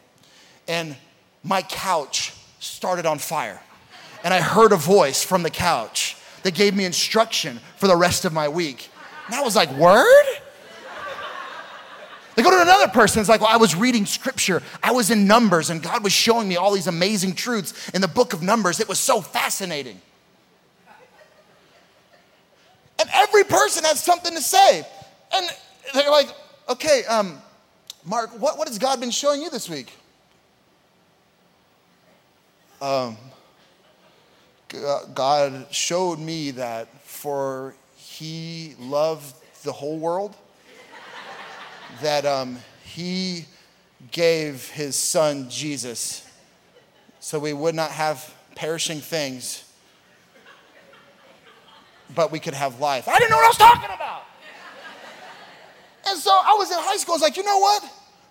and 0.67 0.95
my 1.43 1.61
couch 1.61 2.33
started 2.59 3.05
on 3.05 3.19
fire 3.19 3.61
and 4.23 4.33
I 4.33 4.41
heard 4.41 4.71
a 4.71 4.77
voice 4.77 5.23
from 5.23 5.43
the 5.43 5.49
couch 5.49 6.17
that 6.43 6.53
gave 6.53 6.75
me 6.75 6.85
instruction 6.85 7.59
for 7.77 7.87
the 7.87 7.95
rest 7.95 8.25
of 8.25 8.33
my 8.33 8.47
week. 8.47 8.89
And 9.27 9.35
I 9.35 9.41
was 9.41 9.55
like, 9.55 9.71
Word? 9.71 10.25
They 12.35 12.41
go 12.41 12.49
to 12.49 12.61
another 12.61 12.87
person, 12.87 13.19
it's 13.19 13.29
like, 13.29 13.41
Well, 13.41 13.49
I 13.49 13.57
was 13.57 13.75
reading 13.75 14.05
scripture, 14.05 14.61
I 14.81 14.91
was 14.91 15.11
in 15.11 15.27
Numbers, 15.27 15.69
and 15.69 15.81
God 15.81 16.03
was 16.03 16.13
showing 16.13 16.47
me 16.47 16.55
all 16.55 16.73
these 16.73 16.87
amazing 16.87 17.35
truths 17.35 17.89
in 17.89 18.01
the 18.01 18.07
book 18.07 18.33
of 18.33 18.41
Numbers. 18.41 18.79
It 18.79 18.87
was 18.87 18.99
so 18.99 19.21
fascinating. 19.21 20.01
And 22.99 23.09
every 23.13 23.43
person 23.43 23.83
has 23.83 24.01
something 24.01 24.33
to 24.33 24.41
say. 24.41 24.85
And 25.33 25.49
they're 25.93 26.11
like, 26.11 26.33
Okay, 26.69 27.03
um, 27.05 27.41
Mark, 28.05 28.39
what, 28.39 28.57
what 28.57 28.67
has 28.67 28.77
God 28.77 28.99
been 28.99 29.11
showing 29.11 29.41
you 29.41 29.49
this 29.49 29.69
week? 29.69 29.91
Um, 32.81 33.17
God 35.13 35.67
showed 35.71 36.19
me 36.19 36.51
that 36.51 36.87
for 37.03 37.75
He 37.95 38.75
loved 38.79 39.35
the 39.63 39.71
whole 39.71 39.97
world, 39.97 40.35
that 42.01 42.25
um, 42.25 42.57
He 42.83 43.45
gave 44.11 44.69
His 44.69 44.95
Son 44.95 45.49
Jesus 45.49 46.27
so 47.23 47.39
we 47.39 47.53
would 47.53 47.73
not 47.73 47.91
have 47.91 48.33
perishing 48.53 48.99
things, 48.99 49.63
but 52.13 52.33
we 52.33 52.39
could 52.39 52.53
have 52.53 52.81
life. 52.81 53.07
I 53.07 53.17
didn't 53.17 53.29
know 53.29 53.37
what 53.37 53.45
I 53.45 53.47
was 53.47 53.57
talking 53.57 53.95
about. 53.95 54.23
And 56.05 56.19
so 56.19 56.31
I 56.31 56.53
was 56.57 56.69
in 56.69 56.77
high 56.79 56.97
school. 56.97 57.13
I 57.13 57.15
was 57.15 57.21
like, 57.21 57.37
you 57.37 57.43
know 57.43 57.59
what? 57.59 57.83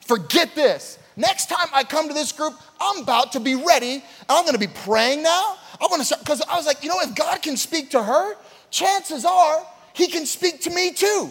Forget 0.07 0.55
this. 0.55 0.99
Next 1.16 1.47
time 1.47 1.69
I 1.75 1.85
come 1.85 2.09
to 2.09 2.14
this 2.14 2.33
group, 2.33 2.54
I'm 2.81 3.02
about 3.02 3.33
to 3.33 3.40
be 3.40 3.54
ready. 3.54 4.02
I'm 4.28 4.45
going 4.45 4.54
to 4.54 4.59
be 4.59 4.73
praying 4.73 5.23
now. 5.23 5.57
I 5.81 5.87
want 5.90 6.00
to 6.00 6.07
start, 6.07 6.21
because 6.21 6.40
I 6.42 6.57
was 6.57 6.66
like, 6.66 6.83
you 6.83 6.88
know, 6.88 7.00
if 7.00 7.14
God 7.14 7.42
can 7.42 7.57
speak 7.57 7.90
to 7.90 8.02
her, 8.02 8.35
chances 8.71 9.25
are 9.25 9.66
he 9.92 10.07
can 10.07 10.26
speak 10.26 10.62
to 10.62 10.71
me 10.71 10.92
too. 10.92 11.31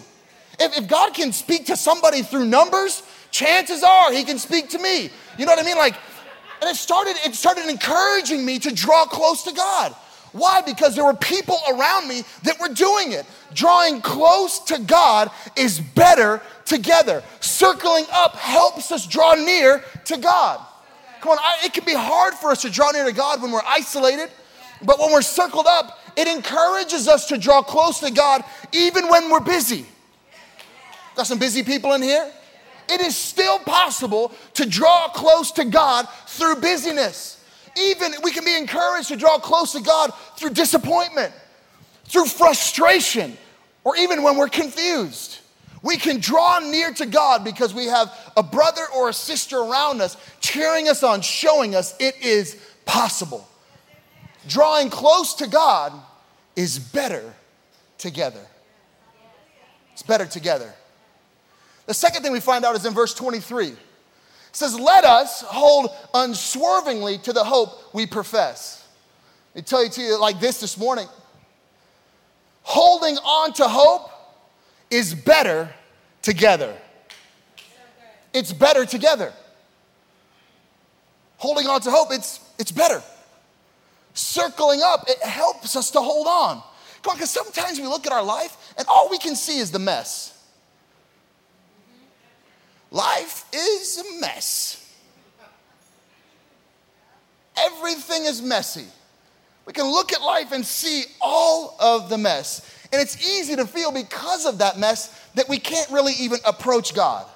If, 0.60 0.78
if 0.78 0.88
God 0.88 1.14
can 1.14 1.32
speak 1.32 1.66
to 1.66 1.76
somebody 1.76 2.22
through 2.22 2.44
numbers, 2.44 3.02
chances 3.30 3.82
are 3.82 4.12
he 4.12 4.24
can 4.24 4.38
speak 4.38 4.68
to 4.70 4.78
me. 4.78 5.10
You 5.38 5.46
know 5.46 5.52
what 5.52 5.58
I 5.58 5.66
mean? 5.66 5.78
Like, 5.78 5.96
and 6.60 6.70
it 6.70 6.76
started, 6.76 7.16
it 7.24 7.34
started 7.34 7.68
encouraging 7.68 8.44
me 8.44 8.58
to 8.60 8.72
draw 8.72 9.04
close 9.06 9.42
to 9.44 9.52
God. 9.52 9.96
Why? 10.32 10.62
Because 10.62 10.94
there 10.94 11.04
were 11.04 11.14
people 11.14 11.58
around 11.68 12.08
me 12.08 12.24
that 12.44 12.58
were 12.58 12.68
doing 12.68 13.12
it. 13.12 13.26
Drawing 13.52 14.00
close 14.00 14.60
to 14.60 14.78
God 14.80 15.30
is 15.56 15.78
better 15.78 16.40
together. 16.64 17.22
Circling 17.40 18.06
up 18.10 18.34
helps 18.36 18.90
us 18.90 19.06
draw 19.06 19.34
near 19.34 19.84
to 20.06 20.16
God. 20.16 20.60
Come 21.20 21.32
on, 21.32 21.38
I, 21.38 21.58
it 21.64 21.74
can 21.74 21.84
be 21.84 21.94
hard 21.94 22.34
for 22.34 22.50
us 22.50 22.62
to 22.62 22.70
draw 22.70 22.90
near 22.90 23.04
to 23.04 23.12
God 23.12 23.42
when 23.42 23.52
we're 23.52 23.60
isolated, 23.64 24.30
but 24.82 24.98
when 24.98 25.12
we're 25.12 25.22
circled 25.22 25.66
up, 25.68 26.00
it 26.16 26.26
encourages 26.26 27.06
us 27.08 27.26
to 27.28 27.38
draw 27.38 27.62
close 27.62 28.00
to 28.00 28.10
God 28.10 28.42
even 28.72 29.08
when 29.08 29.30
we're 29.30 29.40
busy. 29.40 29.86
Got 31.14 31.26
some 31.26 31.38
busy 31.38 31.62
people 31.62 31.92
in 31.92 32.02
here? 32.02 32.30
It 32.88 33.00
is 33.00 33.16
still 33.16 33.58
possible 33.60 34.32
to 34.54 34.66
draw 34.66 35.08
close 35.08 35.52
to 35.52 35.64
God 35.64 36.08
through 36.26 36.56
busyness. 36.56 37.41
Even 37.78 38.12
we 38.22 38.32
can 38.32 38.44
be 38.44 38.56
encouraged 38.56 39.08
to 39.08 39.16
draw 39.16 39.38
close 39.38 39.72
to 39.72 39.80
God 39.80 40.12
through 40.36 40.50
disappointment, 40.50 41.32
through 42.04 42.26
frustration, 42.26 43.36
or 43.84 43.96
even 43.96 44.22
when 44.22 44.36
we're 44.36 44.48
confused. 44.48 45.38
We 45.82 45.96
can 45.96 46.20
draw 46.20 46.60
near 46.60 46.92
to 46.94 47.06
God 47.06 47.44
because 47.44 47.74
we 47.74 47.86
have 47.86 48.32
a 48.36 48.42
brother 48.42 48.82
or 48.94 49.08
a 49.08 49.12
sister 49.12 49.58
around 49.58 50.00
us 50.00 50.16
cheering 50.40 50.88
us 50.88 51.02
on, 51.02 51.22
showing 51.22 51.74
us 51.74 51.94
it 51.98 52.16
is 52.22 52.56
possible. 52.84 53.48
Drawing 54.46 54.90
close 54.90 55.34
to 55.34 55.48
God 55.48 55.92
is 56.54 56.78
better 56.78 57.34
together. 57.98 58.44
It's 59.92 60.02
better 60.02 60.26
together. 60.26 60.72
The 61.86 61.94
second 61.94 62.22
thing 62.22 62.32
we 62.32 62.40
find 62.40 62.64
out 62.64 62.76
is 62.76 62.86
in 62.86 62.94
verse 62.94 63.14
23. 63.14 63.74
It 64.52 64.56
says, 64.56 64.78
Let 64.78 65.04
us 65.04 65.40
hold 65.40 65.90
unswervingly 66.12 67.16
to 67.18 67.32
the 67.32 67.42
hope 67.42 67.94
we 67.94 68.04
profess. 68.04 68.86
Let 69.54 69.62
me 69.62 69.66
tell 69.66 69.82
you 69.82 69.88
to 69.88 70.00
you 70.02 70.20
like 70.20 70.40
this 70.40 70.60
this 70.60 70.76
morning. 70.76 71.08
Holding 72.60 73.16
on 73.16 73.54
to 73.54 73.66
hope 73.66 74.10
is 74.90 75.14
better 75.14 75.70
together. 76.20 76.76
It's 78.34 78.52
better 78.52 78.84
together. 78.84 79.32
Holding 81.38 81.66
on 81.66 81.80
to 81.80 81.90
hope, 81.90 82.08
it's, 82.12 82.38
it's 82.58 82.72
better. 82.72 83.02
Circling 84.12 84.82
up, 84.84 85.08
it 85.08 85.18
helps 85.22 85.76
us 85.76 85.90
to 85.92 86.00
hold 86.00 86.26
on. 86.26 86.62
Come 87.02 87.12
on, 87.12 87.16
because 87.16 87.30
sometimes 87.30 87.80
we 87.80 87.86
look 87.86 88.06
at 88.06 88.12
our 88.12 88.22
life 88.22 88.74
and 88.76 88.86
all 88.86 89.08
we 89.08 89.16
can 89.16 89.34
see 89.34 89.58
is 89.60 89.70
the 89.70 89.78
mess. 89.78 90.38
Life 92.92 93.46
is 93.54 93.98
a 93.98 94.20
mess. 94.20 94.78
Everything 97.56 98.24
is 98.24 98.42
messy. 98.42 98.86
We 99.64 99.72
can 99.72 99.86
look 99.86 100.12
at 100.12 100.20
life 100.20 100.52
and 100.52 100.64
see 100.64 101.04
all 101.20 101.74
of 101.80 102.10
the 102.10 102.18
mess. 102.18 102.68
And 102.92 103.00
it's 103.00 103.26
easy 103.26 103.56
to 103.56 103.66
feel 103.66 103.92
because 103.92 104.44
of 104.44 104.58
that 104.58 104.78
mess 104.78 105.18
that 105.34 105.48
we 105.48 105.58
can't 105.58 105.90
really 105.90 106.12
even 106.20 106.38
approach 106.44 106.94
God. 106.94 107.26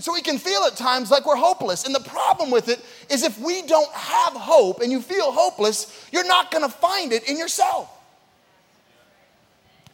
So 0.00 0.12
we 0.12 0.20
can 0.20 0.36
feel 0.36 0.62
at 0.64 0.76
times 0.76 1.10
like 1.10 1.26
we're 1.26 1.36
hopeless. 1.36 1.86
And 1.86 1.94
the 1.94 2.00
problem 2.00 2.50
with 2.50 2.68
it 2.68 2.84
is 3.10 3.22
if 3.22 3.40
we 3.40 3.62
don't 3.62 3.92
have 3.92 4.34
hope 4.34 4.80
and 4.80 4.92
you 4.92 5.00
feel 5.00 5.32
hopeless, 5.32 6.06
you're 6.12 6.26
not 6.26 6.50
going 6.50 6.64
to 6.64 6.70
find 6.70 7.12
it 7.12 7.28
in 7.28 7.38
yourself. 7.38 7.90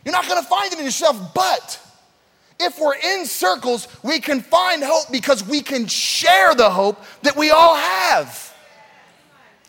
You're 0.04 0.12
not 0.12 0.28
going 0.28 0.42
to 0.42 0.48
find 0.48 0.72
it 0.72 0.78
in 0.80 0.84
yourself. 0.84 1.32
But 1.34 1.80
if 2.60 2.78
we're 2.78 2.96
in 2.96 3.26
circles, 3.26 3.88
we 4.02 4.20
can 4.20 4.40
find 4.40 4.82
hope 4.82 5.10
because 5.10 5.46
we 5.46 5.60
can 5.60 5.86
share 5.86 6.54
the 6.54 6.70
hope 6.70 7.02
that 7.22 7.36
we 7.36 7.50
all 7.50 7.74
have. 7.76 8.54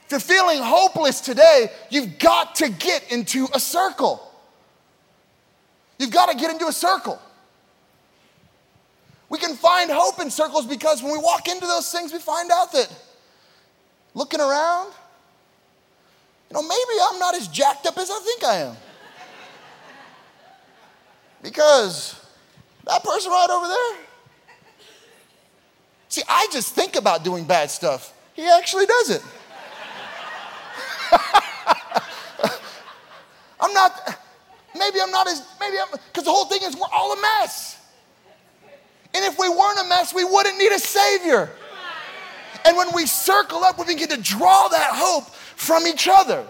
If 0.05 0.11
you're 0.11 0.19
feeling 0.19 0.59
hopeless 0.61 1.19
today, 1.19 1.71
you've 1.89 2.19
got 2.19 2.55
to 2.55 2.69
get 2.69 3.11
into 3.11 3.47
a 3.53 3.59
circle. 3.59 4.31
You've 5.97 6.11
got 6.11 6.29
to 6.29 6.37
get 6.37 6.51
into 6.51 6.67
a 6.67 6.71
circle. 6.71 7.19
We 9.29 9.39
can 9.39 9.55
find 9.55 9.89
hope 9.89 10.21
in 10.21 10.29
circles 10.29 10.67
because 10.67 11.01
when 11.01 11.11
we 11.11 11.17
walk 11.17 11.47
into 11.47 11.65
those 11.65 11.91
things, 11.91 12.13
we 12.13 12.19
find 12.19 12.51
out 12.51 12.71
that 12.73 12.93
looking 14.13 14.39
around, 14.39 14.91
you 16.49 16.53
know, 16.53 16.61
maybe 16.61 16.99
I'm 17.09 17.17
not 17.17 17.33
as 17.33 17.47
jacked 17.47 17.87
up 17.87 17.97
as 17.97 18.11
I 18.11 18.19
think 18.19 18.43
I 18.43 18.55
am. 18.57 18.77
Because 21.41 22.24
that 22.85 23.03
person 23.03 23.31
right 23.31 23.49
over 23.49 23.67
there, 23.67 23.97
see, 26.09 26.21
I 26.27 26.47
just 26.51 26.73
think 26.75 26.95
about 26.95 27.23
doing 27.23 27.45
bad 27.45 27.71
stuff. 27.71 28.13
He 28.33 28.47
actually 28.47 28.85
does 28.85 29.09
it. 29.11 29.23
I'm 33.59 33.73
not, 33.73 34.19
maybe 34.77 34.99
I'm 35.01 35.11
not 35.11 35.27
as, 35.27 35.43
maybe 35.59 35.77
I'm, 35.79 35.87
because 35.91 36.23
the 36.25 36.31
whole 36.31 36.45
thing 36.45 36.61
is 36.63 36.75
we're 36.75 36.87
all 36.93 37.13
a 37.13 37.21
mess. 37.21 37.79
And 39.15 39.23
if 39.23 39.39
we 39.39 39.47
weren't 39.47 39.79
a 39.79 39.85
mess, 39.87 40.13
we 40.13 40.25
wouldn't 40.25 40.57
need 40.57 40.73
a 40.73 40.79
Savior. 40.79 41.49
And 42.65 42.75
when 42.75 42.93
we 42.93 43.05
circle 43.05 43.63
up, 43.63 43.77
we 43.79 43.85
begin 43.85 44.09
to 44.09 44.21
draw 44.21 44.67
that 44.67 44.91
hope 44.93 45.29
from 45.55 45.87
each 45.87 46.07
other. 46.07 46.45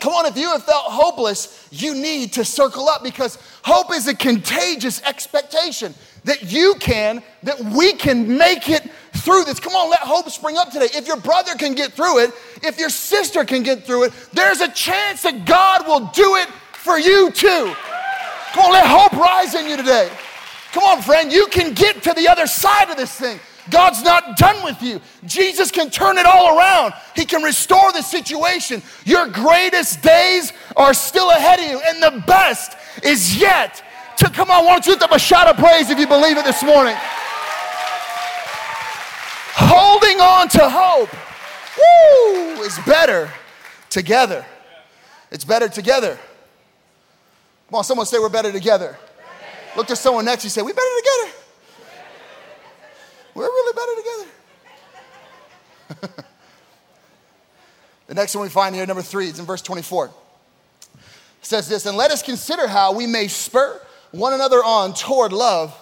Come 0.00 0.12
on, 0.12 0.26
if 0.26 0.36
you 0.36 0.48
have 0.50 0.62
felt 0.62 0.84
hopeless, 0.86 1.68
you 1.70 1.94
need 1.94 2.32
to 2.34 2.44
circle 2.44 2.88
up 2.88 3.02
because 3.02 3.36
hope 3.64 3.92
is 3.92 4.06
a 4.06 4.14
contagious 4.14 5.02
expectation 5.02 5.94
that 6.24 6.52
you 6.52 6.74
can, 6.78 7.22
that 7.42 7.58
we 7.60 7.94
can 7.94 8.36
make 8.36 8.68
it 8.68 8.88
through 9.14 9.44
this. 9.44 9.58
Come 9.58 9.74
on, 9.74 9.90
let 9.90 10.00
hope 10.00 10.30
spring 10.30 10.56
up 10.56 10.70
today. 10.70 10.88
If 10.94 11.06
your 11.06 11.16
brother 11.16 11.54
can 11.54 11.74
get 11.74 11.92
through 11.92 12.20
it, 12.20 12.30
if 12.62 12.78
your 12.78 12.90
sister 12.90 13.44
can 13.44 13.62
get 13.62 13.84
through 13.84 14.04
it, 14.04 14.12
there's 14.32 14.60
a 14.60 14.68
chance 14.68 15.22
that 15.22 15.44
God 15.44 15.86
will 15.86 16.06
do 16.14 16.36
it 16.36 16.48
for 16.74 16.98
you 16.98 17.30
too. 17.32 17.74
Come 18.52 18.66
on, 18.66 18.72
let 18.72 18.86
hope 18.86 19.12
rise 19.12 19.54
in 19.54 19.66
you 19.66 19.76
today. 19.76 20.10
Come 20.72 20.84
on, 20.84 21.02
friend, 21.02 21.32
you 21.32 21.46
can 21.48 21.74
get 21.74 22.02
to 22.04 22.12
the 22.12 22.28
other 22.28 22.46
side 22.46 22.90
of 22.90 22.96
this 22.96 23.12
thing. 23.12 23.40
God's 23.70 24.02
not 24.02 24.36
done 24.36 24.64
with 24.64 24.82
you. 24.82 25.00
Jesus 25.24 25.70
can 25.70 25.90
turn 25.90 26.18
it 26.18 26.26
all 26.26 26.56
around. 26.56 26.94
He 27.14 27.24
can 27.24 27.42
restore 27.42 27.92
the 27.92 28.02
situation. 28.02 28.82
Your 29.04 29.28
greatest 29.28 30.02
days 30.02 30.52
are 30.76 30.94
still 30.94 31.30
ahead 31.30 31.60
of 31.60 31.66
you, 31.66 31.80
and 31.86 32.02
the 32.02 32.22
best 32.26 32.76
is 33.02 33.36
yet 33.40 33.82
to 34.18 34.30
come 34.30 34.50
on. 34.50 34.64
Why 34.64 34.72
don't 34.72 34.86
you 34.86 34.92
lift 34.92 35.04
up 35.04 35.12
a 35.12 35.18
shout 35.18 35.48
of 35.48 35.56
praise 35.56 35.90
if 35.90 35.98
you 35.98 36.06
believe 36.06 36.36
it 36.36 36.44
this 36.44 36.62
morning? 36.62 36.96
Holding 39.60 40.20
on 40.20 40.48
to 40.50 40.68
hope, 40.70 41.10
woo, 41.78 42.62
is 42.62 42.78
better 42.86 43.30
together. 43.90 44.44
It's 45.30 45.44
better 45.44 45.68
together. 45.68 46.18
Come 47.68 47.78
on, 47.78 47.84
someone 47.84 48.06
say 48.06 48.18
we're 48.18 48.28
better 48.28 48.52
together. 48.52 48.96
Look 49.76 49.88
to 49.88 49.96
someone 49.96 50.24
next, 50.24 50.44
you 50.44 50.50
say, 50.50 50.62
we 50.62 50.72
better 50.72 50.86
together. 50.98 51.38
We're 53.38 53.44
really 53.44 53.72
better 53.72 53.94
together. 56.00 56.24
the 58.08 58.14
next 58.14 58.34
one 58.34 58.42
we 58.42 58.48
find 58.48 58.74
here, 58.74 58.84
number 58.84 59.00
three, 59.00 59.28
is 59.28 59.38
in 59.38 59.44
verse 59.44 59.62
24. 59.62 60.06
It 60.06 60.12
says 61.42 61.68
this, 61.68 61.86
and 61.86 61.96
let 61.96 62.10
us 62.10 62.20
consider 62.20 62.66
how 62.66 62.92
we 62.92 63.06
may 63.06 63.28
spur 63.28 63.80
one 64.10 64.32
another 64.32 64.56
on 64.56 64.92
toward 64.92 65.32
love 65.32 65.72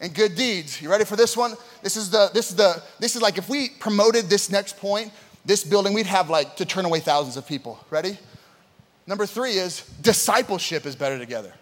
and 0.00 0.12
good 0.12 0.34
deeds. 0.34 0.82
You 0.82 0.90
ready 0.90 1.04
for 1.04 1.14
this 1.14 1.36
one? 1.36 1.54
This 1.80 1.96
is 1.96 2.10
the 2.10 2.28
this 2.34 2.50
is 2.50 2.56
the 2.56 2.82
this 2.98 3.14
is 3.14 3.22
like 3.22 3.38
if 3.38 3.48
we 3.48 3.68
promoted 3.68 4.24
this 4.24 4.50
next 4.50 4.76
point, 4.76 5.12
this 5.44 5.62
building, 5.62 5.94
we'd 5.94 6.06
have 6.06 6.28
like 6.28 6.56
to 6.56 6.64
turn 6.64 6.86
away 6.86 6.98
thousands 6.98 7.36
of 7.36 7.46
people. 7.46 7.78
Ready? 7.88 8.18
Number 9.06 9.26
three 9.26 9.52
is 9.52 9.82
discipleship 10.02 10.84
is 10.84 10.96
better 10.96 11.20
together. 11.20 11.52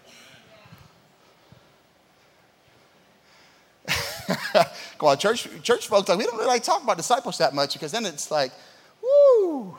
Come 4.97 5.09
on, 5.09 5.17
church, 5.17 5.47
church 5.61 5.87
folks, 5.87 6.09
like, 6.09 6.17
we 6.17 6.25
don't 6.25 6.35
really 6.35 6.47
like 6.47 6.63
talk 6.63 6.83
about 6.83 6.97
discipleship 6.97 7.39
that 7.39 7.53
much 7.53 7.73
because 7.73 7.91
then 7.91 8.05
it's 8.05 8.31
like, 8.31 8.51
woo, 9.01 9.75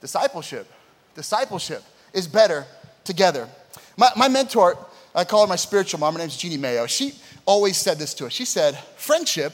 discipleship. 0.00 0.70
Discipleship 1.14 1.82
is 2.12 2.28
better 2.28 2.66
together. 3.04 3.48
My, 3.96 4.10
my 4.16 4.28
mentor, 4.28 4.78
I 5.14 5.24
call 5.24 5.42
her 5.42 5.46
my 5.48 5.56
spiritual 5.56 6.00
mom, 6.00 6.14
her 6.14 6.18
name's 6.18 6.36
Jeanne 6.36 6.60
Mayo. 6.60 6.86
She 6.86 7.14
always 7.46 7.76
said 7.76 7.98
this 7.98 8.14
to 8.14 8.26
us. 8.26 8.32
She 8.32 8.44
said, 8.44 8.78
friendship 8.96 9.52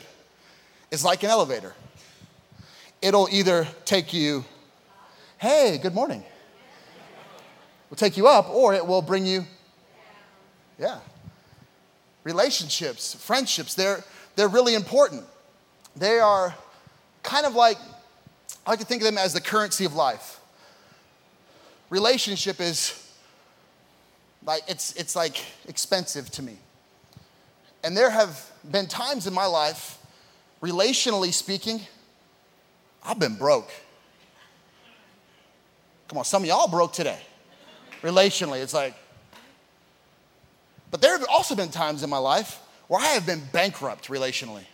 is 0.90 1.04
like 1.04 1.22
an 1.22 1.30
elevator. 1.30 1.74
It'll 3.00 3.28
either 3.30 3.66
take 3.84 4.12
you, 4.12 4.44
hey, 5.38 5.78
good 5.82 5.94
morning. 5.94 6.24
Will 7.88 7.96
take 7.96 8.16
you 8.16 8.26
up, 8.26 8.48
or 8.50 8.74
it 8.74 8.86
will 8.86 9.02
bring 9.02 9.26
you, 9.26 9.44
yeah. 10.78 10.98
Relationships, 12.24 13.14
friendships, 13.14 13.74
they're 13.74 14.02
they're 14.36 14.48
really 14.48 14.74
important. 14.74 15.24
They 15.96 16.18
are 16.20 16.54
kind 17.22 17.46
of 17.46 17.54
like, 17.54 17.78
I 18.66 18.70
like 18.70 18.78
to 18.78 18.84
think 18.86 19.02
of 19.02 19.06
them 19.06 19.18
as 19.18 19.32
the 19.32 19.40
currency 19.40 19.84
of 19.84 19.94
life. 19.94 20.40
Relationship 21.90 22.60
is 22.60 23.02
like, 24.44 24.62
it's, 24.68 24.94
it's 24.94 25.16
like 25.16 25.42
expensive 25.68 26.30
to 26.32 26.42
me. 26.42 26.56
And 27.82 27.96
there 27.96 28.10
have 28.10 28.50
been 28.70 28.86
times 28.86 29.26
in 29.26 29.34
my 29.34 29.46
life, 29.46 29.98
relationally 30.62 31.32
speaking, 31.32 31.80
I've 33.04 33.18
been 33.18 33.36
broke. 33.36 33.70
Come 36.08 36.18
on, 36.18 36.24
some 36.24 36.42
of 36.42 36.48
y'all 36.48 36.68
broke 36.68 36.92
today. 36.92 37.18
Relationally, 38.02 38.62
it's 38.62 38.74
like, 38.74 38.94
but 40.90 41.00
there 41.00 41.16
have 41.16 41.26
also 41.28 41.54
been 41.54 41.70
times 41.70 42.02
in 42.02 42.10
my 42.10 42.18
life 42.18 42.60
where 42.88 43.00
I 43.00 43.08
have 43.08 43.26
been 43.26 43.42
bankrupt 43.52 44.08
relationally. 44.08 44.64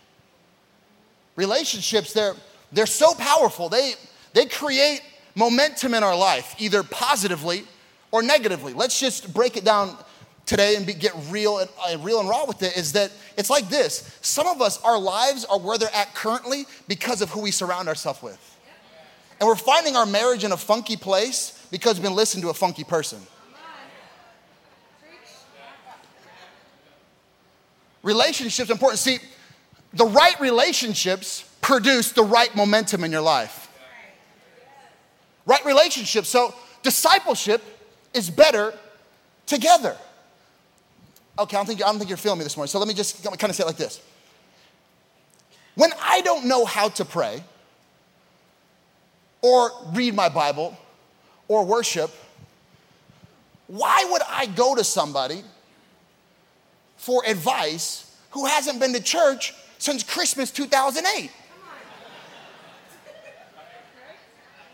Relationships, 1.35 2.13
they're, 2.13 2.35
they're 2.71 2.85
so 2.85 3.13
powerful. 3.15 3.69
They, 3.69 3.93
they 4.33 4.45
create 4.45 5.01
momentum 5.35 5.93
in 5.93 6.03
our 6.03 6.15
life, 6.15 6.55
either 6.59 6.83
positively 6.83 7.63
or 8.11 8.21
negatively. 8.21 8.73
Let's 8.73 8.99
just 8.99 9.33
break 9.33 9.57
it 9.57 9.65
down 9.65 9.97
today 10.45 10.75
and 10.75 10.85
be, 10.85 10.93
get 10.93 11.13
real 11.29 11.59
and, 11.59 11.69
uh, 11.87 11.97
real 11.99 12.19
and 12.19 12.29
raw 12.29 12.45
with 12.45 12.61
it 12.61 12.77
is 12.77 12.93
that 12.93 13.11
it's 13.37 13.49
like 13.49 13.69
this. 13.69 14.17
Some 14.21 14.47
of 14.47 14.61
us, 14.61 14.81
our 14.83 14.99
lives 14.99 15.45
are 15.45 15.59
where 15.59 15.77
they're 15.77 15.95
at 15.95 16.13
currently 16.13 16.65
because 16.87 17.21
of 17.21 17.29
who 17.29 17.41
we 17.41 17.51
surround 17.51 17.87
ourselves 17.87 18.21
with. 18.21 18.49
And 19.39 19.47
we're 19.47 19.55
finding 19.55 19.95
our 19.95 20.05
marriage 20.05 20.43
in 20.43 20.51
a 20.51 20.57
funky 20.57 20.95
place 20.95 21.67
because 21.71 21.95
we've 21.95 22.03
been 22.03 22.15
listening 22.15 22.43
to 22.43 22.49
a 22.49 22.53
funky 22.53 22.83
person. 22.83 23.19
Relationships 28.03 28.69
important. 28.69 28.99
See, 28.99 29.17
the 29.93 30.05
right 30.05 30.39
relationships 30.39 31.49
produce 31.61 32.11
the 32.11 32.23
right 32.23 32.53
momentum 32.55 33.03
in 33.03 33.11
your 33.11 33.21
life. 33.21 33.69
Right 35.45 35.63
relationships. 35.65 36.29
So, 36.29 36.53
discipleship 36.83 37.61
is 38.13 38.29
better 38.29 38.73
together. 39.45 39.97
Okay, 41.39 41.57
I 41.57 41.59
don't, 41.59 41.65
think, 41.65 41.81
I 41.81 41.87
don't 41.87 41.97
think 41.97 42.09
you're 42.09 42.17
feeling 42.17 42.39
me 42.39 42.43
this 42.43 42.55
morning. 42.55 42.69
So, 42.69 42.79
let 42.79 42.87
me 42.87 42.93
just 42.93 43.23
kind 43.23 43.43
of 43.43 43.55
say 43.55 43.63
it 43.63 43.67
like 43.67 43.77
this. 43.77 44.01
When 45.75 45.91
I 45.99 46.21
don't 46.21 46.45
know 46.45 46.65
how 46.65 46.89
to 46.89 47.05
pray, 47.05 47.43
or 49.41 49.71
read 49.93 50.15
my 50.15 50.29
Bible, 50.29 50.77
or 51.47 51.65
worship, 51.65 52.11
why 53.67 54.05
would 54.09 54.21
I 54.29 54.45
go 54.45 54.75
to 54.75 54.83
somebody 54.83 55.43
for 57.03 57.21
advice 57.27 58.15
who 58.31 58.45
hasn't 58.45 58.79
been 58.79 58.93
to 58.93 59.03
church 59.03 59.53
since 59.77 60.03
Christmas 60.03 60.51
2008. 60.51 61.29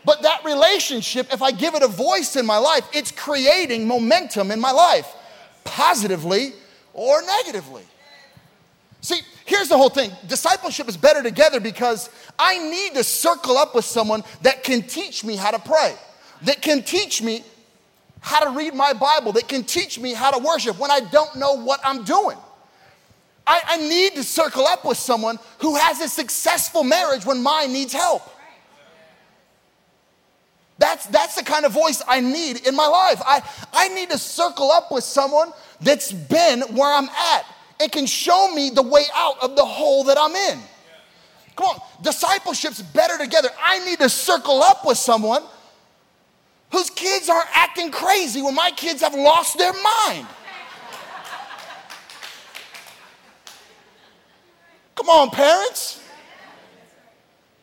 But 0.04 0.22
that 0.22 0.44
relationship, 0.44 1.32
if 1.32 1.42
I 1.42 1.50
give 1.50 1.74
it 1.74 1.82
a 1.82 1.88
voice 1.88 2.36
in 2.36 2.46
my 2.46 2.56
life, 2.56 2.88
it's 2.94 3.10
creating 3.10 3.88
momentum 3.88 4.52
in 4.52 4.60
my 4.60 4.70
life, 4.70 5.12
positively 5.64 6.52
or 6.94 7.20
negatively. 7.22 7.82
See, 9.00 9.20
here's 9.44 9.68
the 9.68 9.76
whole 9.76 9.88
thing 9.88 10.12
discipleship 10.28 10.88
is 10.88 10.96
better 10.96 11.24
together 11.24 11.58
because 11.58 12.10
I 12.38 12.58
need 12.58 12.94
to 12.94 13.02
circle 13.02 13.58
up 13.58 13.74
with 13.74 13.84
someone 13.84 14.22
that 14.42 14.62
can 14.62 14.82
teach 14.82 15.24
me 15.24 15.34
how 15.34 15.50
to 15.50 15.58
pray, 15.58 15.96
that 16.42 16.62
can 16.62 16.84
teach 16.84 17.20
me 17.22 17.42
how 18.20 18.40
to 18.40 18.56
read 18.56 18.74
my 18.74 18.92
Bible, 18.92 19.32
that 19.32 19.48
can 19.48 19.64
teach 19.64 19.98
me 19.98 20.12
how 20.12 20.30
to 20.30 20.38
worship 20.38 20.78
when 20.78 20.90
I 20.90 21.00
don't 21.00 21.36
know 21.36 21.54
what 21.54 21.80
I'm 21.84 22.04
doing. 22.04 22.36
I, 23.46 23.60
I 23.66 23.76
need 23.78 24.14
to 24.14 24.22
circle 24.22 24.66
up 24.66 24.84
with 24.84 24.98
someone 24.98 25.38
who 25.58 25.74
has 25.76 26.00
a 26.00 26.08
successful 26.08 26.84
marriage 26.84 27.24
when 27.24 27.42
mine 27.42 27.72
needs 27.72 27.92
help. 27.92 28.22
That's, 30.78 31.06
that's 31.06 31.34
the 31.34 31.42
kind 31.42 31.66
of 31.66 31.72
voice 31.72 32.02
I 32.08 32.20
need 32.20 32.66
in 32.66 32.74
my 32.74 32.86
life. 32.86 33.20
I, 33.26 33.42
I 33.72 33.88
need 33.88 34.08
to 34.10 34.18
circle 34.18 34.70
up 34.70 34.90
with 34.90 35.04
someone 35.04 35.52
that's 35.80 36.10
been 36.10 36.62
where 36.74 36.92
I'm 36.92 37.08
at. 37.08 37.44
and 37.80 37.92
can 37.92 38.06
show 38.06 38.52
me 38.54 38.70
the 38.70 38.82
way 38.82 39.04
out 39.14 39.42
of 39.42 39.56
the 39.56 39.64
hole 39.64 40.04
that 40.04 40.16
I'm 40.18 40.34
in. 40.34 40.58
Come 41.56 41.66
on, 41.66 41.80
discipleship's 42.02 42.80
better 42.80 43.18
together. 43.18 43.50
I 43.62 43.84
need 43.84 43.98
to 43.98 44.08
circle 44.08 44.62
up 44.62 44.86
with 44.86 44.96
someone 44.96 45.42
whose 46.70 46.90
kids 46.90 47.28
aren't 47.28 47.48
acting 47.54 47.90
crazy 47.90 48.42
when 48.42 48.54
my 48.54 48.70
kids 48.70 49.02
have 49.02 49.14
lost 49.14 49.58
their 49.58 49.72
mind. 49.72 50.26
Come 54.94 55.08
on, 55.08 55.30
parents. 55.30 56.00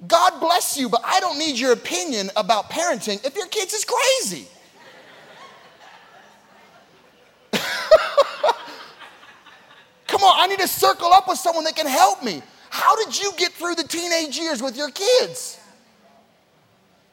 God 0.08 0.40
bless 0.40 0.78
you, 0.78 0.90
but 0.90 1.02
I 1.04 1.20
don't 1.20 1.40
need 1.40 1.58
your 1.58 1.74
opinion 1.74 2.30
about 2.36 2.70
parenting 2.70 3.26
if 3.26 3.36
your 3.36 3.48
kids 3.48 3.74
is 3.74 3.86
crazy. 3.86 4.48
Come 10.08 10.22
on, 10.22 10.34
I 10.40 10.48
need 10.48 10.60
to 10.60 10.68
circle 10.68 11.12
up 11.14 11.28
with 11.28 11.40
someone 11.40 11.64
that 11.64 11.76
can 11.76 11.88
help 11.88 12.24
me. 12.24 12.44
How 12.70 12.96
did 13.04 13.20
you 13.20 13.32
get 13.38 13.54
through 13.54 13.76
the 13.76 13.84
teenage 13.84 14.38
years 14.38 14.62
with 14.62 14.78
your 14.78 14.92
kids? 14.92 15.60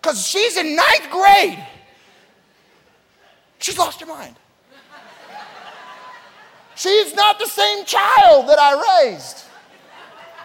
Because 0.01 0.27
she's 0.27 0.57
in 0.57 0.77
ninth 0.77 1.09
grade. 1.11 1.67
She's 3.65 3.79
lost 3.79 3.99
her 4.01 4.07
mind. 4.07 4.37
She's 6.75 7.15
not 7.15 7.39
the 7.39 7.47
same 7.47 7.87
child 7.87 8.47
that 8.51 8.59
I 8.59 9.07
raised. 9.07 9.45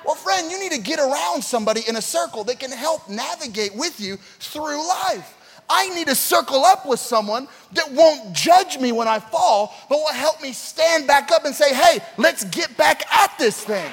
Well, 0.06 0.16
friend, 0.16 0.50
you 0.50 0.58
need 0.58 0.72
to 0.72 0.80
get 0.80 1.00
around 1.00 1.44
somebody 1.44 1.82
in 1.86 1.98
a 1.98 2.02
circle 2.02 2.46
that 2.46 2.62
can 2.62 2.72
help 2.72 3.10
navigate 3.10 3.76
with 3.76 4.00
you 4.00 4.16
through 4.40 4.88
life. 4.88 5.36
I 5.70 5.90
need 5.90 6.08
to 6.08 6.16
circle 6.16 6.64
up 6.64 6.86
with 6.86 7.02
someone 7.02 7.50
that 7.74 7.92
won't 7.92 8.32
judge 8.32 8.80
me 8.80 8.94
when 8.94 9.10
I 9.10 9.20
fall, 9.20 9.76
but 9.90 9.98
will 9.98 10.14
help 10.14 10.42
me 10.42 10.54
stand 10.54 11.06
back 11.06 11.30
up 11.34 11.44
and 11.44 11.54
say, 11.54 11.74
hey, 11.74 12.00
let's 12.16 12.46
get 12.46 12.78
back 12.78 13.06
at 13.14 13.38
this 13.38 13.62
thing. 13.62 13.92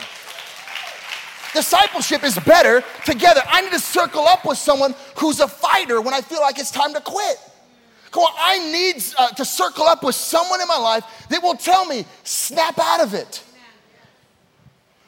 Discipleship 1.53 2.23
is 2.23 2.39
better 2.39 2.85
together. 3.05 3.41
I 3.49 3.62
need 3.62 3.73
to 3.73 3.81
circle 3.81 4.23
up 4.29 4.47
with 4.47 4.59
someone 4.59 4.95
who's 5.17 5.41
a 5.41 5.49
fighter 5.49 6.01
when 6.01 6.15
I 6.15 6.21
feel 6.21 6.41
like 6.41 6.61
it's 6.61 6.71
time 6.71 6.95
to 6.95 7.01
quit. 7.01 7.39
Come 8.11 8.23
on, 8.23 8.33
I 8.38 8.59
need 8.73 9.05
uh, 9.19 9.29
to 9.31 9.45
circle 9.45 9.85
up 9.85 10.03
with 10.03 10.14
someone 10.14 10.61
in 10.61 10.69
my 10.69 10.79
life 10.79 11.05
that 11.29 11.42
will 11.42 11.57
tell 11.57 11.85
me, 11.85 12.05
snap 12.25 12.79
out 12.79 13.01
of 13.01 13.14
it. 13.14 13.42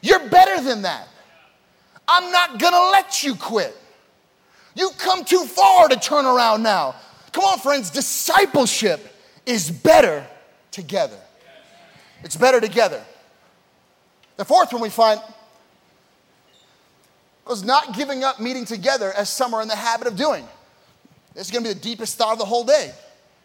You're 0.01 0.29
better 0.29 0.63
than 0.63 0.83
that. 0.83 1.09
I'm 2.07 2.31
not 2.33 2.59
gonna 2.59 2.91
let 2.91 3.23
you 3.23 3.35
quit. 3.35 3.77
You 4.75 4.91
come 4.99 5.25
too 5.25 5.45
far 5.45 5.89
to 5.89 5.97
turn 5.97 6.25
around 6.25 6.63
now. 6.63 6.95
Come 7.33 7.45
on, 7.45 7.59
friends, 7.59 7.91
discipleship 7.91 9.15
is 9.45 9.71
better 9.71 10.27
together. 10.71 11.19
It's 12.23 12.37
better 12.37 12.61
together. 12.61 13.03
The 14.37 14.45
fourth 14.45 14.73
one 14.73 14.83
we 14.83 14.89
find 14.89 15.21
was 17.47 17.65
not 17.65 17.97
giving 17.97 18.25
up 18.25 18.41
meeting 18.41 18.65
together 18.65 19.13
as 19.13 19.29
some 19.29 19.55
are 19.55 19.63
in 19.63 19.69
the 19.69 19.77
habit 19.77 20.07
of 20.07 20.17
doing. 20.17 20.47
This 21.39 21.47
is 21.47 21.53
gonna 21.53 21.69
be 21.69 21.73
the 21.73 21.79
deepest 21.79 22.19
thought 22.19 22.33
of 22.33 22.39
the 22.41 22.45
whole 22.45 22.65
day. 22.65 22.93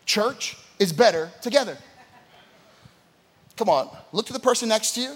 Church 0.08 0.58
is 0.80 0.92
better 0.92 1.32
together. 1.44 1.78
Come 3.56 3.70
on, 3.70 3.88
look 4.12 4.26
to 4.26 4.34
the 4.34 4.40
person 4.40 4.68
next 4.68 4.96
to 4.96 5.02
you. 5.02 5.16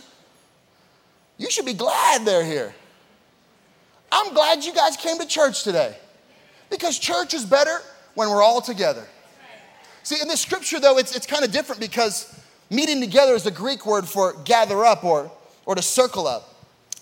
You 1.39 1.49
should 1.49 1.65
be 1.65 1.73
glad 1.73 2.23
they're 2.23 2.45
here. 2.45 2.75
I'm 4.11 4.31
glad 4.31 4.63
you 4.63 4.75
guys 4.75 4.95
came 4.95 5.17
to 5.17 5.25
church 5.25 5.63
today 5.63 5.97
because 6.69 6.99
church 6.99 7.33
is 7.33 7.45
better 7.45 7.79
when 8.13 8.29
we're 8.29 8.43
all 8.43 8.61
together. 8.61 9.07
See, 10.03 10.21
in 10.21 10.27
this 10.27 10.41
scripture, 10.41 10.79
though, 10.79 10.99
it's, 10.99 11.15
it's 11.15 11.25
kind 11.25 11.43
of 11.43 11.51
different 11.51 11.81
because 11.81 12.39
meeting 12.69 13.01
together 13.01 13.33
is 13.33 13.41
the 13.41 13.49
Greek 13.49 13.87
word 13.87 14.07
for 14.07 14.33
gather 14.45 14.85
up 14.85 15.03
or, 15.03 15.31
or 15.65 15.73
to 15.73 15.81
circle 15.81 16.27
up. 16.27 16.53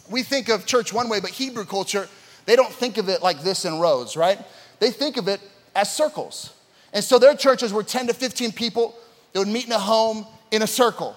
We 0.10 0.24
think 0.24 0.48
of 0.48 0.66
church 0.66 0.94
one 0.94 1.10
way, 1.10 1.20
but 1.20 1.32
Hebrew 1.32 1.66
culture, 1.66 2.08
they 2.46 2.56
don't 2.56 2.72
think 2.72 2.98
of 2.98 3.10
it 3.10 3.22
like 3.22 3.42
this 3.42 3.66
in 3.66 3.78
rows, 3.82 4.16
right? 4.16 4.40
They 4.80 4.90
think 4.90 5.18
of 5.18 5.28
it 5.28 5.42
as 5.76 5.94
circles. 5.94 6.54
And 6.94 7.04
so 7.04 7.20
their 7.20 7.36
churches 7.36 7.74
were 7.74 7.84
10 7.84 8.08
to 8.08 8.14
15 8.14 8.54
people. 8.54 8.96
They 9.34 9.40
would 9.40 9.48
meet 9.48 9.66
in 9.66 9.74
a 9.74 9.80
home 9.80 10.26
in 10.52 10.62
a 10.62 10.68
circle. 10.68 11.16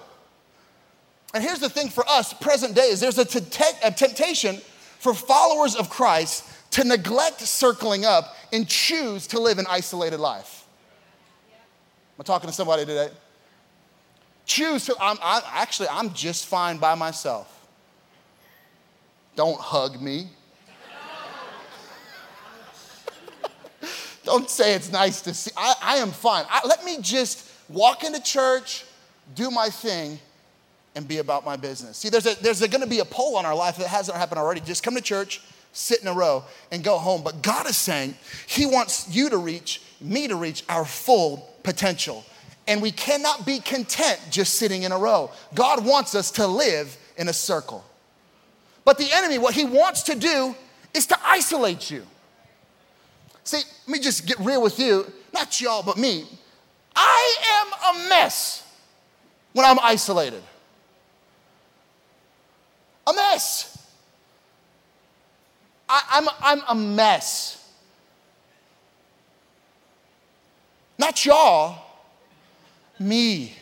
And 1.33 1.43
here's 1.43 1.59
the 1.59 1.69
thing 1.69 1.89
for 1.89 2.07
us, 2.07 2.33
present 2.33 2.75
day, 2.75 2.89
is 2.89 2.99
there's 2.99 3.17
a, 3.17 3.25
t- 3.25 3.63
a 3.83 3.91
temptation 3.91 4.57
for 4.99 5.13
followers 5.13 5.75
of 5.75 5.89
Christ 5.89 6.43
to 6.71 6.83
neglect 6.83 7.39
circling 7.41 8.03
up 8.05 8.35
and 8.51 8.67
choose 8.67 9.27
to 9.27 9.39
live 9.39 9.57
an 9.57 9.65
isolated 9.69 10.19
life. 10.19 10.65
Am 11.51 12.21
I 12.21 12.23
talking 12.23 12.49
to 12.49 12.55
somebody 12.55 12.85
today? 12.85 13.09
Choose 14.45 14.85
to, 14.85 14.95
I'm, 14.99 15.17
I, 15.21 15.41
actually, 15.53 15.89
I'm 15.89 16.13
just 16.13 16.47
fine 16.47 16.77
by 16.77 16.95
myself. 16.95 17.67
Don't 19.35 19.59
hug 19.59 20.01
me. 20.01 20.27
Don't 24.23 24.49
say 24.49 24.73
it's 24.73 24.91
nice 24.91 25.21
to 25.21 25.33
see. 25.33 25.51
I, 25.55 25.73
I 25.81 25.95
am 25.97 26.11
fine. 26.11 26.45
I, 26.49 26.65
let 26.67 26.83
me 26.83 26.97
just 27.01 27.49
walk 27.69 28.03
into 28.03 28.21
church, 28.21 28.85
do 29.35 29.49
my 29.49 29.69
thing, 29.69 30.19
and 30.95 31.07
be 31.07 31.19
about 31.19 31.45
my 31.45 31.55
business. 31.55 31.97
See, 31.97 32.09
there's, 32.09 32.25
a, 32.25 32.41
there's 32.41 32.59
going 32.59 32.81
to 32.81 32.89
be 32.89 32.99
a 32.99 33.05
pull 33.05 33.37
on 33.37 33.45
our 33.45 33.55
life 33.55 33.77
that 33.77 33.87
hasn't 33.87 34.17
happened 34.17 34.39
already. 34.39 34.59
Just 34.61 34.83
come 34.83 34.95
to 34.95 35.01
church, 35.01 35.41
sit 35.71 36.01
in 36.01 36.07
a 36.07 36.13
row, 36.13 36.43
and 36.71 36.83
go 36.83 36.97
home. 36.97 37.23
But 37.23 37.41
God 37.41 37.69
is 37.69 37.77
saying 37.77 38.15
He 38.47 38.65
wants 38.65 39.13
you 39.13 39.29
to 39.29 39.37
reach, 39.37 39.81
me 40.01 40.27
to 40.27 40.35
reach 40.35 40.63
our 40.67 40.85
full 40.85 41.49
potential. 41.63 42.25
And 42.67 42.81
we 42.81 42.91
cannot 42.91 43.45
be 43.45 43.59
content 43.59 44.19
just 44.29 44.55
sitting 44.55 44.83
in 44.83 44.91
a 44.91 44.97
row. 44.97 45.31
God 45.55 45.85
wants 45.85 46.13
us 46.15 46.31
to 46.31 46.45
live 46.45 46.97
in 47.17 47.27
a 47.27 47.33
circle. 47.33 47.83
But 48.85 48.97
the 48.97 49.07
enemy, 49.11 49.37
what 49.37 49.53
he 49.53 49.65
wants 49.65 50.03
to 50.03 50.15
do 50.15 50.55
is 50.93 51.07
to 51.07 51.17
isolate 51.23 51.89
you. 51.91 52.03
See, 53.43 53.61
let 53.89 53.97
me 53.97 54.03
just 54.03 54.27
get 54.27 54.37
real 54.37 54.61
with 54.61 54.77
you, 54.77 55.11
not 55.33 55.59
y'all, 55.59 55.81
but 55.81 55.97
me. 55.97 56.23
I 56.95 57.63
am 57.63 57.95
a 57.95 58.09
mess 58.09 58.63
when 59.51 59.65
I'm 59.65 59.79
isolated 59.81 60.43
a 63.07 63.13
mess. 63.13 63.87
I, 65.87 66.03
am 66.11 66.29
I'm, 66.39 66.61
I'm 66.61 66.77
a 66.77 66.79
mess. 66.79 67.67
Not 70.99 71.25
y'all, 71.25 71.81
me. 72.99 73.55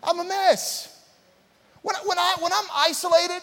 I'm 0.00 0.20
a 0.20 0.24
mess. 0.24 0.96
When, 1.82 1.96
when, 2.04 2.18
I, 2.18 2.36
when 2.38 2.52
I'm 2.52 2.66
isolated, 2.72 3.42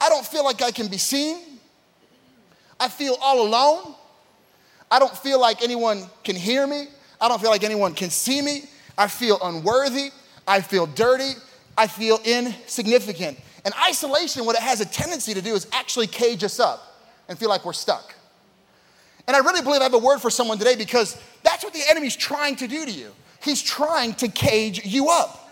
I 0.00 0.08
don't 0.08 0.26
feel 0.26 0.44
like 0.44 0.62
I 0.62 0.70
can 0.70 0.88
be 0.88 0.96
seen. 0.96 1.36
I 2.80 2.88
feel 2.88 3.18
all 3.20 3.46
alone. 3.46 3.94
I 4.90 4.98
don't 4.98 5.16
feel 5.16 5.40
like 5.40 5.62
anyone 5.62 6.04
can 6.24 6.36
hear 6.36 6.66
me. 6.66 6.86
I 7.20 7.28
don't 7.28 7.40
feel 7.40 7.50
like 7.50 7.64
anyone 7.64 7.94
can 7.94 8.10
see 8.10 8.40
me. 8.40 8.64
I 8.96 9.08
feel 9.08 9.38
unworthy. 9.42 10.10
I 10.46 10.60
feel 10.60 10.86
dirty. 10.86 11.32
I 11.76 11.86
feel 11.86 12.18
insignificant. 12.24 13.38
And 13.64 13.74
isolation, 13.86 14.44
what 14.44 14.56
it 14.56 14.62
has 14.62 14.80
a 14.80 14.86
tendency 14.86 15.34
to 15.34 15.42
do 15.42 15.54
is 15.54 15.66
actually 15.72 16.06
cage 16.06 16.42
us 16.42 16.58
up 16.58 17.02
and 17.28 17.38
feel 17.38 17.48
like 17.48 17.64
we're 17.64 17.72
stuck. 17.72 18.14
And 19.26 19.36
I 19.36 19.40
really 19.40 19.62
believe 19.62 19.80
I 19.80 19.84
have 19.84 19.94
a 19.94 19.98
word 19.98 20.20
for 20.20 20.30
someone 20.30 20.58
today 20.58 20.74
because 20.74 21.20
that's 21.42 21.62
what 21.62 21.74
the 21.74 21.82
enemy's 21.90 22.16
trying 22.16 22.56
to 22.56 22.66
do 22.66 22.86
to 22.86 22.90
you. 22.90 23.10
He's 23.42 23.62
trying 23.62 24.14
to 24.14 24.28
cage 24.28 24.84
you 24.86 25.10
up. 25.10 25.47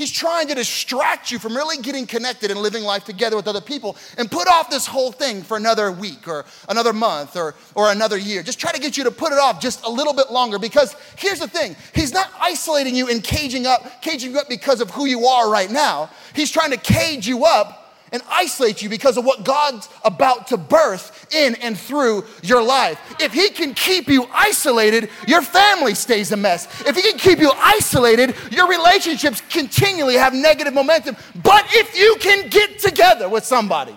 He's 0.00 0.10
trying 0.10 0.48
to 0.48 0.54
distract 0.54 1.30
you 1.30 1.38
from 1.38 1.54
really 1.54 1.76
getting 1.76 2.06
connected 2.06 2.50
and 2.50 2.58
living 2.58 2.84
life 2.84 3.04
together 3.04 3.36
with 3.36 3.46
other 3.46 3.60
people 3.60 3.98
and 4.16 4.30
put 4.30 4.48
off 4.48 4.70
this 4.70 4.86
whole 4.86 5.12
thing 5.12 5.42
for 5.42 5.58
another 5.58 5.92
week 5.92 6.26
or 6.26 6.46
another 6.70 6.94
month 6.94 7.36
or, 7.36 7.54
or 7.74 7.92
another 7.92 8.16
year. 8.16 8.42
Just 8.42 8.58
try 8.58 8.72
to 8.72 8.80
get 8.80 8.96
you 8.96 9.04
to 9.04 9.10
put 9.10 9.30
it 9.30 9.38
off 9.38 9.60
just 9.60 9.84
a 9.84 9.90
little 9.90 10.14
bit 10.14 10.32
longer 10.32 10.58
because 10.58 10.96
here's 11.18 11.40
the 11.40 11.46
thing 11.46 11.76
He's 11.94 12.14
not 12.14 12.32
isolating 12.40 12.96
you 12.96 13.10
and 13.10 13.22
caging 13.22 13.66
up, 13.66 14.00
caging 14.00 14.32
you 14.32 14.38
up 14.38 14.48
because 14.48 14.80
of 14.80 14.88
who 14.88 15.04
you 15.04 15.26
are 15.26 15.50
right 15.50 15.70
now. 15.70 16.08
He's 16.34 16.50
trying 16.50 16.70
to 16.70 16.78
cage 16.78 17.28
you 17.28 17.44
up 17.44 17.89
and 18.12 18.22
isolate 18.28 18.82
you 18.82 18.88
because 18.88 19.16
of 19.16 19.24
what 19.24 19.44
God's 19.44 19.88
about 20.04 20.48
to 20.48 20.56
birth 20.56 21.32
in 21.32 21.54
and 21.56 21.78
through 21.78 22.24
your 22.42 22.62
life. 22.62 22.98
If 23.20 23.32
He 23.32 23.50
can 23.50 23.74
keep 23.74 24.08
you 24.08 24.26
isolated, 24.32 25.10
your 25.26 25.42
family 25.42 25.94
stays 25.94 26.32
a 26.32 26.36
mess. 26.36 26.66
If 26.86 26.96
He 26.96 27.02
can 27.02 27.18
keep 27.18 27.38
you 27.38 27.52
isolated, 27.56 28.34
your 28.50 28.68
relationships 28.68 29.42
continually 29.48 30.14
have 30.14 30.34
negative 30.34 30.74
momentum. 30.74 31.16
But 31.42 31.66
if 31.70 31.96
you 31.96 32.16
can 32.20 32.48
get 32.48 32.78
together 32.78 33.28
with 33.28 33.44
somebody, 33.44 33.96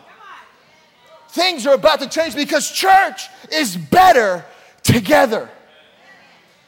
things 1.30 1.65
are 1.65 1.73
about 1.73 1.99
to 2.02 2.10
change 2.10 2.36
because 2.36 2.71
church 2.71 3.28
is 3.52 3.76
better 3.76 4.45
together. 4.84 5.49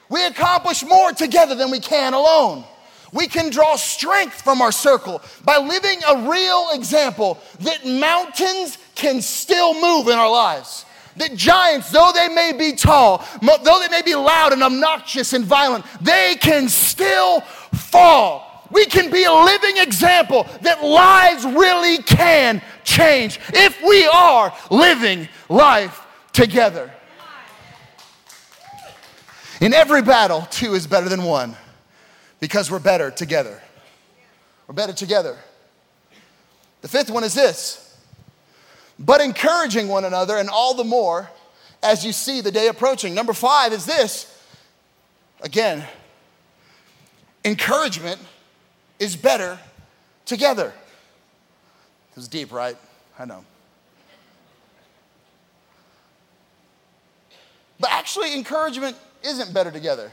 We 0.10 0.26
accomplish 0.26 0.84
more 0.84 1.12
together 1.12 1.56
than 1.56 1.72
we 1.72 1.80
can 1.80 2.14
alone. 2.14 2.64
We 3.12 3.28
can 3.28 3.50
draw 3.50 3.76
strength 3.76 4.42
from 4.42 4.62
our 4.62 4.72
circle 4.72 5.22
by 5.44 5.58
living 5.58 6.00
a 6.08 6.30
real 6.30 6.70
example 6.74 7.40
that 7.60 7.86
mountains 7.86 8.78
can 8.96 9.22
still 9.22 9.74
move 9.80 10.08
in 10.08 10.16
our 10.16 10.30
lives. 10.30 10.86
That 11.18 11.36
giants, 11.36 11.92
though 11.92 12.12
they 12.14 12.28
may 12.28 12.52
be 12.52 12.76
tall, 12.76 13.26
though 13.42 13.80
they 13.80 13.88
may 13.90 14.02
be 14.02 14.16
loud 14.16 14.52
and 14.52 14.62
obnoxious 14.62 15.34
and 15.34 15.46
violent, 15.46 15.86
they 16.02 16.36
can 16.42 16.68
still 16.68 17.42
fall. 17.42 18.68
we 18.72 18.86
can 18.86 19.12
be 19.12 19.24
a 19.24 19.32
living 19.32 19.78
example 19.78 20.48
that 20.62 20.84
lives 20.84 21.46
really 21.46 22.00
can 22.00 22.62
change 22.84 23.40
if 23.54 23.82
we 23.84 24.06
are 24.08 24.54
living 24.72 25.30
life 25.50 26.06
together. 26.34 26.92
In 29.62 29.74
every 29.74 30.02
battle, 30.02 30.48
two 30.50 30.74
is 30.74 30.86
better 30.88 31.08
than 31.08 31.24
one 31.24 31.56
because 32.46 32.70
we're 32.70 32.78
better 32.78 33.10
together. 33.10 33.60
We're 34.68 34.76
better 34.76 34.94
together. 34.94 35.36
The 36.82 36.88
fifth 36.88 37.10
one 37.10 37.24
is 37.24 37.34
this 37.34 37.82
but 39.00 39.20
encouraging 39.20 39.88
one 39.88 40.06
another, 40.06 40.38
and 40.38 40.48
all 40.48 40.76
the 40.76 40.84
more 40.84 41.28
as 41.82 42.06
you 42.06 42.12
see 42.12 42.42
the 42.42 42.52
day 42.52 42.68
approaching. 42.68 43.16
Number 43.16 43.34
five 43.34 43.74
is 43.74 43.88
this 43.88 44.32
again, 45.42 45.84
encouragement 47.44 48.20
is 49.00 49.16
better 49.16 49.58
together. 50.26 50.72
It 52.12 52.16
was 52.16 52.28
deep, 52.28 52.52
right? 52.52 52.78
I 53.18 53.26
know. 53.26 53.44
But 57.80 57.92
actually, 57.92 58.36
encouragement 58.36 58.96
isn't 59.24 59.52
better 59.52 59.72
together. 59.72 60.12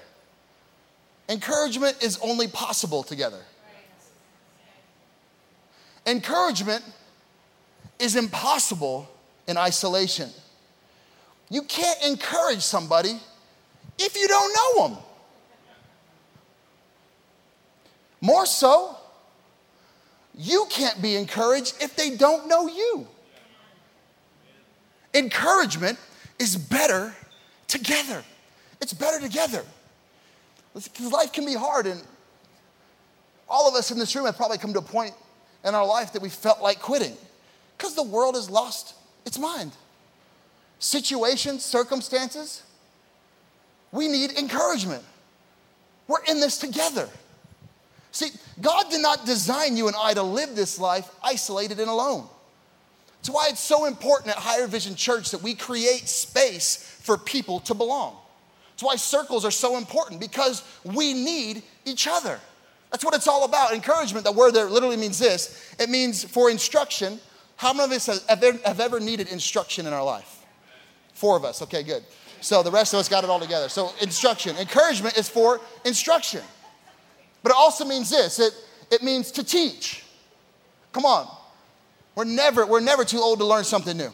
Encouragement 1.28 2.02
is 2.02 2.18
only 2.22 2.48
possible 2.48 3.02
together. 3.02 3.40
Encouragement 6.06 6.84
is 7.98 8.16
impossible 8.16 9.08
in 9.46 9.56
isolation. 9.56 10.30
You 11.48 11.62
can't 11.62 12.02
encourage 12.04 12.60
somebody 12.60 13.20
if 13.98 14.16
you 14.16 14.26
don't 14.26 14.52
know 14.52 14.88
them. 14.88 14.98
More 18.20 18.46
so, 18.46 18.96
you 20.34 20.66
can't 20.70 21.00
be 21.02 21.16
encouraged 21.16 21.74
if 21.80 21.94
they 21.96 22.16
don't 22.16 22.48
know 22.48 22.68
you. 22.68 23.06
Encouragement 25.14 25.98
is 26.38 26.56
better 26.56 27.14
together. 27.68 28.24
It's 28.80 28.92
better 28.92 29.20
together. 29.20 29.64
Because 30.74 31.12
life 31.12 31.32
can 31.32 31.44
be 31.44 31.54
hard, 31.54 31.86
and 31.86 32.00
all 33.48 33.68
of 33.68 33.74
us 33.74 33.90
in 33.90 33.98
this 33.98 34.14
room 34.16 34.24
have 34.26 34.36
probably 34.36 34.58
come 34.58 34.72
to 34.72 34.78
a 34.78 34.82
point 34.82 35.14
in 35.64 35.74
our 35.74 35.86
life 35.86 36.12
that 36.14 36.22
we 36.22 36.28
felt 36.28 36.60
like 36.60 36.80
quitting 36.80 37.16
because 37.76 37.94
the 37.94 38.02
world 38.02 38.34
has 38.34 38.48
lost 38.48 38.94
its 39.26 39.38
mind. 39.38 39.72
Situations, 40.78 41.64
circumstances, 41.64 42.62
we 43.92 44.08
need 44.08 44.32
encouragement. 44.32 45.02
We're 46.08 46.24
in 46.28 46.40
this 46.40 46.58
together. 46.58 47.08
See, 48.10 48.30
God 48.60 48.90
did 48.90 49.00
not 49.00 49.26
design 49.26 49.76
you 49.76 49.86
and 49.88 49.96
I 49.98 50.14
to 50.14 50.22
live 50.22 50.54
this 50.54 50.78
life 50.78 51.10
isolated 51.22 51.80
and 51.80 51.88
alone. 51.88 52.26
That's 53.18 53.30
why 53.30 53.46
it's 53.50 53.60
so 53.60 53.84
important 53.84 54.36
at 54.36 54.42
Higher 54.42 54.66
Vision 54.66 54.94
Church 54.94 55.30
that 55.30 55.42
we 55.42 55.54
create 55.54 56.08
space 56.08 56.76
for 57.02 57.16
people 57.16 57.60
to 57.60 57.74
belong. 57.74 58.16
That's 58.82 58.94
why 58.94 58.96
circles 58.96 59.44
are 59.44 59.52
so 59.52 59.78
important 59.78 60.20
because 60.20 60.64
we 60.82 61.14
need 61.14 61.62
each 61.84 62.08
other. 62.08 62.40
That's 62.90 63.04
what 63.04 63.14
it's 63.14 63.28
all 63.28 63.44
about. 63.44 63.72
Encouragement, 63.72 64.24
the 64.24 64.32
word 64.32 64.54
there 64.54 64.68
literally 64.68 64.96
means 64.96 65.20
this 65.20 65.72
it 65.78 65.88
means 65.88 66.24
for 66.24 66.50
instruction. 66.50 67.20
How 67.54 67.72
many 67.72 67.84
of 67.84 67.92
us 67.92 68.06
have 68.26 68.42
ever, 68.42 68.58
have 68.64 68.80
ever 68.80 68.98
needed 68.98 69.28
instruction 69.28 69.86
in 69.86 69.92
our 69.92 70.02
life? 70.02 70.44
Four 71.14 71.36
of 71.36 71.44
us. 71.44 71.62
Okay, 71.62 71.84
good. 71.84 72.02
So 72.40 72.64
the 72.64 72.72
rest 72.72 72.92
of 72.92 72.98
us 72.98 73.08
got 73.08 73.22
it 73.22 73.30
all 73.30 73.38
together. 73.38 73.68
So, 73.68 73.92
instruction. 74.00 74.56
Encouragement 74.56 75.16
is 75.16 75.28
for 75.28 75.60
instruction. 75.84 76.42
But 77.44 77.50
it 77.50 77.56
also 77.56 77.84
means 77.84 78.10
this 78.10 78.40
it, 78.40 78.52
it 78.90 79.04
means 79.04 79.30
to 79.32 79.44
teach. 79.44 80.04
Come 80.92 81.04
on. 81.04 81.28
We're 82.16 82.24
never, 82.24 82.66
we're 82.66 82.80
never 82.80 83.04
too 83.04 83.20
old 83.20 83.38
to 83.38 83.44
learn 83.44 83.62
something 83.62 83.96
new. 83.96 84.10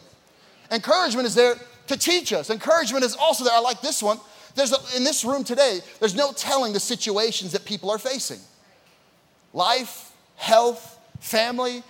Encouragement 0.69 1.25
is 1.25 1.33
there 1.33 1.55
to 1.87 1.97
teach 1.97 2.31
us. 2.33 2.51
Encouragement 2.51 3.03
is 3.03 3.15
also 3.15 3.43
there. 3.43 3.53
I 3.53 3.59
like 3.61 3.81
this 3.81 4.03
one. 4.03 4.19
There's 4.55 4.73
a, 4.73 4.77
in 4.95 5.03
this 5.03 5.23
room 5.23 5.43
today, 5.43 5.79
there's 5.99 6.15
no 6.15 6.31
telling 6.31 6.73
the 6.73 6.79
situations 6.79 7.51
that 7.51 7.65
people 7.65 7.89
are 7.89 7.97
facing 7.97 8.39
life, 9.53 10.11
health, 10.35 10.97
family, 11.19 11.83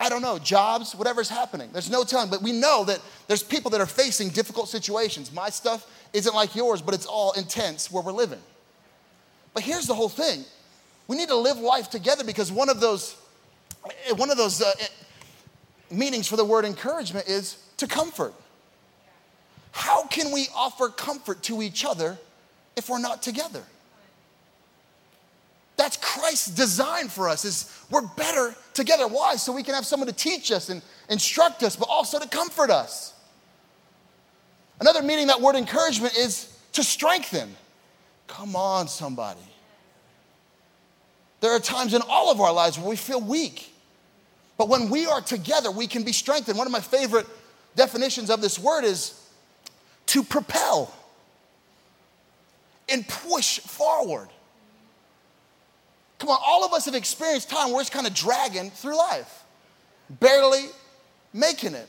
I 0.00 0.08
don't 0.08 0.22
know, 0.22 0.38
jobs, 0.38 0.94
whatever's 0.94 1.28
happening. 1.28 1.70
There's 1.72 1.90
no 1.90 2.04
telling, 2.04 2.28
but 2.28 2.42
we 2.42 2.52
know 2.52 2.84
that 2.84 3.00
there's 3.28 3.42
people 3.42 3.70
that 3.70 3.80
are 3.80 3.86
facing 3.86 4.30
difficult 4.30 4.68
situations. 4.68 5.32
My 5.32 5.50
stuff 5.50 5.88
isn't 6.12 6.34
like 6.34 6.54
yours, 6.54 6.82
but 6.82 6.94
it's 6.94 7.06
all 7.06 7.32
intense 7.32 7.90
where 7.90 8.02
we're 8.02 8.12
living. 8.12 8.40
But 9.52 9.62
here's 9.62 9.86
the 9.86 9.94
whole 9.94 10.08
thing 10.08 10.44
we 11.06 11.16
need 11.16 11.28
to 11.28 11.36
live 11.36 11.58
life 11.58 11.90
together 11.90 12.24
because 12.24 12.50
one 12.50 12.68
of 12.68 12.80
those, 12.80 13.16
one 14.16 14.30
of 14.30 14.36
those 14.36 14.62
uh, 14.62 14.72
meanings 15.90 16.26
for 16.26 16.36
the 16.36 16.44
word 16.44 16.64
encouragement 16.64 17.28
is 17.28 17.58
to 17.76 17.86
comfort. 17.86 18.34
How 19.74 20.06
can 20.06 20.30
we 20.30 20.46
offer 20.54 20.88
comfort 20.88 21.42
to 21.42 21.60
each 21.60 21.84
other 21.84 22.16
if 22.76 22.88
we're 22.88 23.00
not 23.00 23.22
together? 23.22 23.64
That's 25.76 25.96
Christ's 25.96 26.46
design 26.46 27.08
for 27.08 27.28
us 27.28 27.44
is 27.44 27.76
we're 27.90 28.06
better 28.16 28.54
together. 28.72 29.08
Why? 29.08 29.34
So 29.34 29.52
we 29.52 29.64
can 29.64 29.74
have 29.74 29.84
someone 29.84 30.06
to 30.06 30.14
teach 30.14 30.52
us 30.52 30.68
and 30.68 30.80
instruct 31.10 31.64
us, 31.64 31.74
but 31.74 31.88
also 31.88 32.20
to 32.20 32.28
comfort 32.28 32.70
us. 32.70 33.14
Another 34.78 35.02
meaning 35.02 35.26
that 35.26 35.40
word 35.40 35.56
encouragement 35.56 36.16
is 36.16 36.56
to 36.74 36.84
strengthen. 36.84 37.56
Come 38.28 38.54
on, 38.54 38.86
somebody. 38.86 39.40
There 41.40 41.50
are 41.50 41.58
times 41.58 41.94
in 41.94 42.02
all 42.08 42.30
of 42.30 42.40
our 42.40 42.52
lives 42.52 42.78
where 42.78 42.88
we 42.88 42.96
feel 42.96 43.20
weak. 43.20 43.74
But 44.56 44.68
when 44.68 44.88
we 44.88 45.06
are 45.06 45.20
together, 45.20 45.72
we 45.72 45.88
can 45.88 46.04
be 46.04 46.12
strengthened. 46.12 46.56
One 46.56 46.68
of 46.68 46.72
my 46.72 46.80
favorite 46.80 47.26
definitions 47.74 48.30
of 48.30 48.40
this 48.40 48.56
word 48.56 48.84
is 48.84 49.20
to 50.06 50.22
propel 50.22 50.92
and 52.88 53.06
push 53.06 53.58
forward. 53.60 54.28
Come 56.18 56.30
on, 56.30 56.38
all 56.46 56.64
of 56.64 56.72
us 56.72 56.84
have 56.86 56.94
experienced 56.94 57.50
time 57.50 57.72
where 57.72 57.80
it's 57.80 57.90
kind 57.90 58.06
of 58.06 58.14
dragging 58.14 58.70
through 58.70 58.96
life, 58.96 59.44
barely 60.08 60.66
making 61.32 61.74
it. 61.74 61.88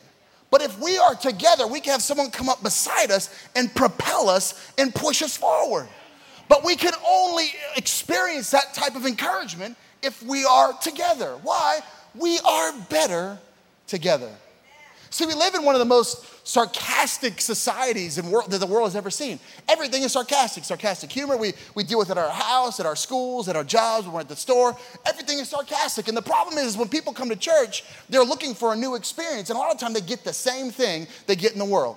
But 0.52 0.62
if 0.62 0.80
we 0.80 0.98
are 0.98 1.16
together, 1.16 1.68
we 1.68 1.80
can 1.80 1.92
have 1.92 2.02
someone 2.02 2.32
come 2.32 2.50
up 2.50 2.64
beside 2.64 3.12
us 3.12 3.30
and 3.56 3.74
propel 3.74 4.30
us 4.30 4.72
and 4.78 4.94
push 4.94 5.22
us 5.22 5.36
forward. 5.36 5.88
But 6.48 6.64
we 6.64 6.76
can 6.76 6.94
only 7.08 7.48
experience 7.76 8.52
that 8.52 8.74
type 8.74 8.96
of 8.96 9.06
encouragement 9.06 9.78
if 10.02 10.22
we 10.24 10.46
are 10.46 10.74
together. 10.74 11.38
Why? 11.44 11.80
We 12.14 12.40
are 12.46 12.74
better 12.90 13.40
together. 13.88 14.32
See, 15.16 15.26
we 15.26 15.34
live 15.34 15.56
in 15.56 15.64
one 15.64 15.76
of 15.76 15.80
the 15.80 15.86
most 15.86 16.46
sarcastic 16.46 17.40
societies 17.40 18.18
in 18.18 18.30
world, 18.30 18.52
that 18.52 18.58
the 18.58 18.66
world 18.66 18.88
has 18.88 18.98
ever 18.98 19.10
seen. 19.10 19.40
Everything 19.70 20.04
is 20.04 20.12
sarcastic, 20.12 20.66
sarcastic 20.66 21.10
humor. 21.10 21.38
We, 21.38 21.54
we 21.74 21.86
deal 21.86 21.98
with 21.98 22.10
it 22.10 22.18
at 22.18 22.18
our 22.18 22.30
house, 22.30 22.82
at 22.82 22.86
our 22.86 22.98
schools, 22.98 23.48
at 23.48 23.56
our 23.56 23.64
jobs, 23.64 24.06
when 24.06 24.14
we're 24.14 24.20
at 24.20 24.28
the 24.28 24.36
store. 24.36 24.76
Everything 25.06 25.40
is 25.40 25.48
sarcastic. 25.48 26.10
And 26.10 26.18
the 26.18 26.22
problem 26.22 26.58
is 26.58 26.76
when 26.76 26.90
people 26.90 27.14
come 27.14 27.30
to 27.30 27.38
church, 27.38 27.86
they're 28.10 28.26
looking 28.26 28.54
for 28.54 28.74
a 28.74 28.76
new 28.76 28.96
experience. 28.96 29.50
And 29.50 29.56
a 29.56 29.60
lot 29.62 29.74
of 29.74 29.80
time 29.80 29.94
they 29.94 30.02
get 30.02 30.26
the 30.26 30.34
same 30.34 30.70
thing 30.70 31.08
they 31.28 31.38
get 31.38 31.54
in 31.54 31.60
the 31.60 31.64
world. 31.64 31.96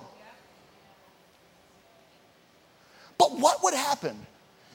But 3.17 3.37
what 3.37 3.61
would 3.63 3.73
happen 3.73 4.15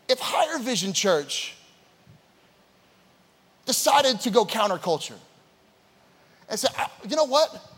if 0.07 0.19
Higher 0.21 0.59
Vision 0.59 0.93
Church 0.93 1.57
decided 3.65 4.21
to 4.21 4.29
go 4.29 4.45
counterculture 4.45 5.17
and 6.51 6.61
say, 6.61 6.69
you 7.09 7.17
know 7.17 7.25
what? 7.25 7.71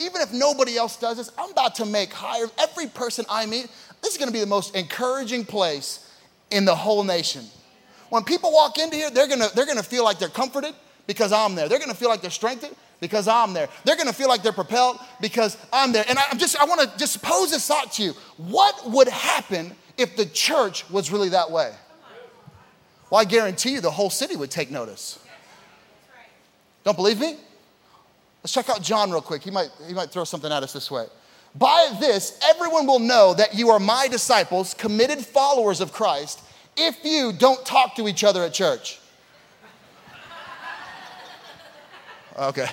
Even 0.00 0.20
if 0.20 0.32
nobody 0.32 0.76
else 0.76 0.96
does 0.96 1.16
this, 1.16 1.32
I'm 1.36 1.50
about 1.50 1.74
to 1.76 1.84
make 1.84 2.12
higher. 2.12 2.46
Every 2.58 2.86
person 2.86 3.24
I 3.28 3.46
meet, 3.46 3.68
this 4.02 4.12
is 4.12 4.18
gonna 4.18 4.30
be 4.30 4.40
the 4.40 4.46
most 4.46 4.76
encouraging 4.76 5.44
place 5.44 6.08
in 6.50 6.64
the 6.64 6.74
whole 6.74 7.02
nation. 7.02 7.44
When 8.10 8.24
people 8.24 8.52
walk 8.52 8.78
into 8.78 8.96
here, 8.96 9.10
they're 9.10 9.28
gonna, 9.28 9.48
they're 9.54 9.66
gonna 9.66 9.82
feel 9.82 10.04
like 10.04 10.18
they're 10.18 10.28
comforted 10.28 10.74
because 11.06 11.32
I'm 11.32 11.54
there. 11.54 11.68
They're 11.68 11.80
gonna 11.80 11.94
feel 11.94 12.08
like 12.08 12.20
they're 12.20 12.30
strengthened 12.30 12.76
because 13.00 13.28
I'm 13.28 13.52
there. 13.52 13.68
They're 13.84 13.96
gonna 13.96 14.12
feel 14.12 14.28
like 14.28 14.42
they're 14.42 14.52
propelled 14.52 14.98
because 15.20 15.56
I'm 15.72 15.92
there. 15.92 16.04
And 16.08 16.18
I'm 16.18 16.38
just, 16.38 16.56
I 16.58 16.64
wanna 16.64 16.92
just 16.96 17.20
pose 17.20 17.50
this 17.50 17.66
thought 17.66 17.92
to 17.94 18.02
you. 18.02 18.12
What 18.36 18.88
would 18.90 19.08
happen 19.08 19.72
if 19.96 20.16
the 20.16 20.26
church 20.26 20.88
was 20.90 21.10
really 21.10 21.30
that 21.30 21.50
way? 21.50 21.74
Well, 23.10 23.20
I 23.20 23.24
guarantee 23.24 23.72
you 23.72 23.80
the 23.80 23.90
whole 23.90 24.10
city 24.10 24.36
would 24.36 24.50
take 24.50 24.70
notice. 24.70 25.18
Don't 26.84 26.96
believe 26.96 27.18
me? 27.18 27.36
Let's 28.42 28.52
check 28.52 28.68
out 28.68 28.82
John 28.82 29.10
real 29.10 29.20
quick. 29.20 29.42
He 29.42 29.50
might, 29.50 29.70
he 29.86 29.94
might 29.94 30.10
throw 30.10 30.24
something 30.24 30.50
at 30.50 30.62
us 30.62 30.72
this 30.72 30.90
way. 30.90 31.06
By 31.54 31.96
this, 31.98 32.38
everyone 32.48 32.86
will 32.86 32.98
know 32.98 33.34
that 33.34 33.54
you 33.54 33.70
are 33.70 33.80
my 33.80 34.06
disciples, 34.08 34.74
committed 34.74 35.18
followers 35.24 35.80
of 35.80 35.92
Christ, 35.92 36.40
if 36.76 37.04
you 37.04 37.32
don't 37.32 37.64
talk 37.66 37.96
to 37.96 38.06
each 38.06 38.22
other 38.22 38.44
at 38.44 38.52
church. 38.52 39.00
Okay. 42.38 42.68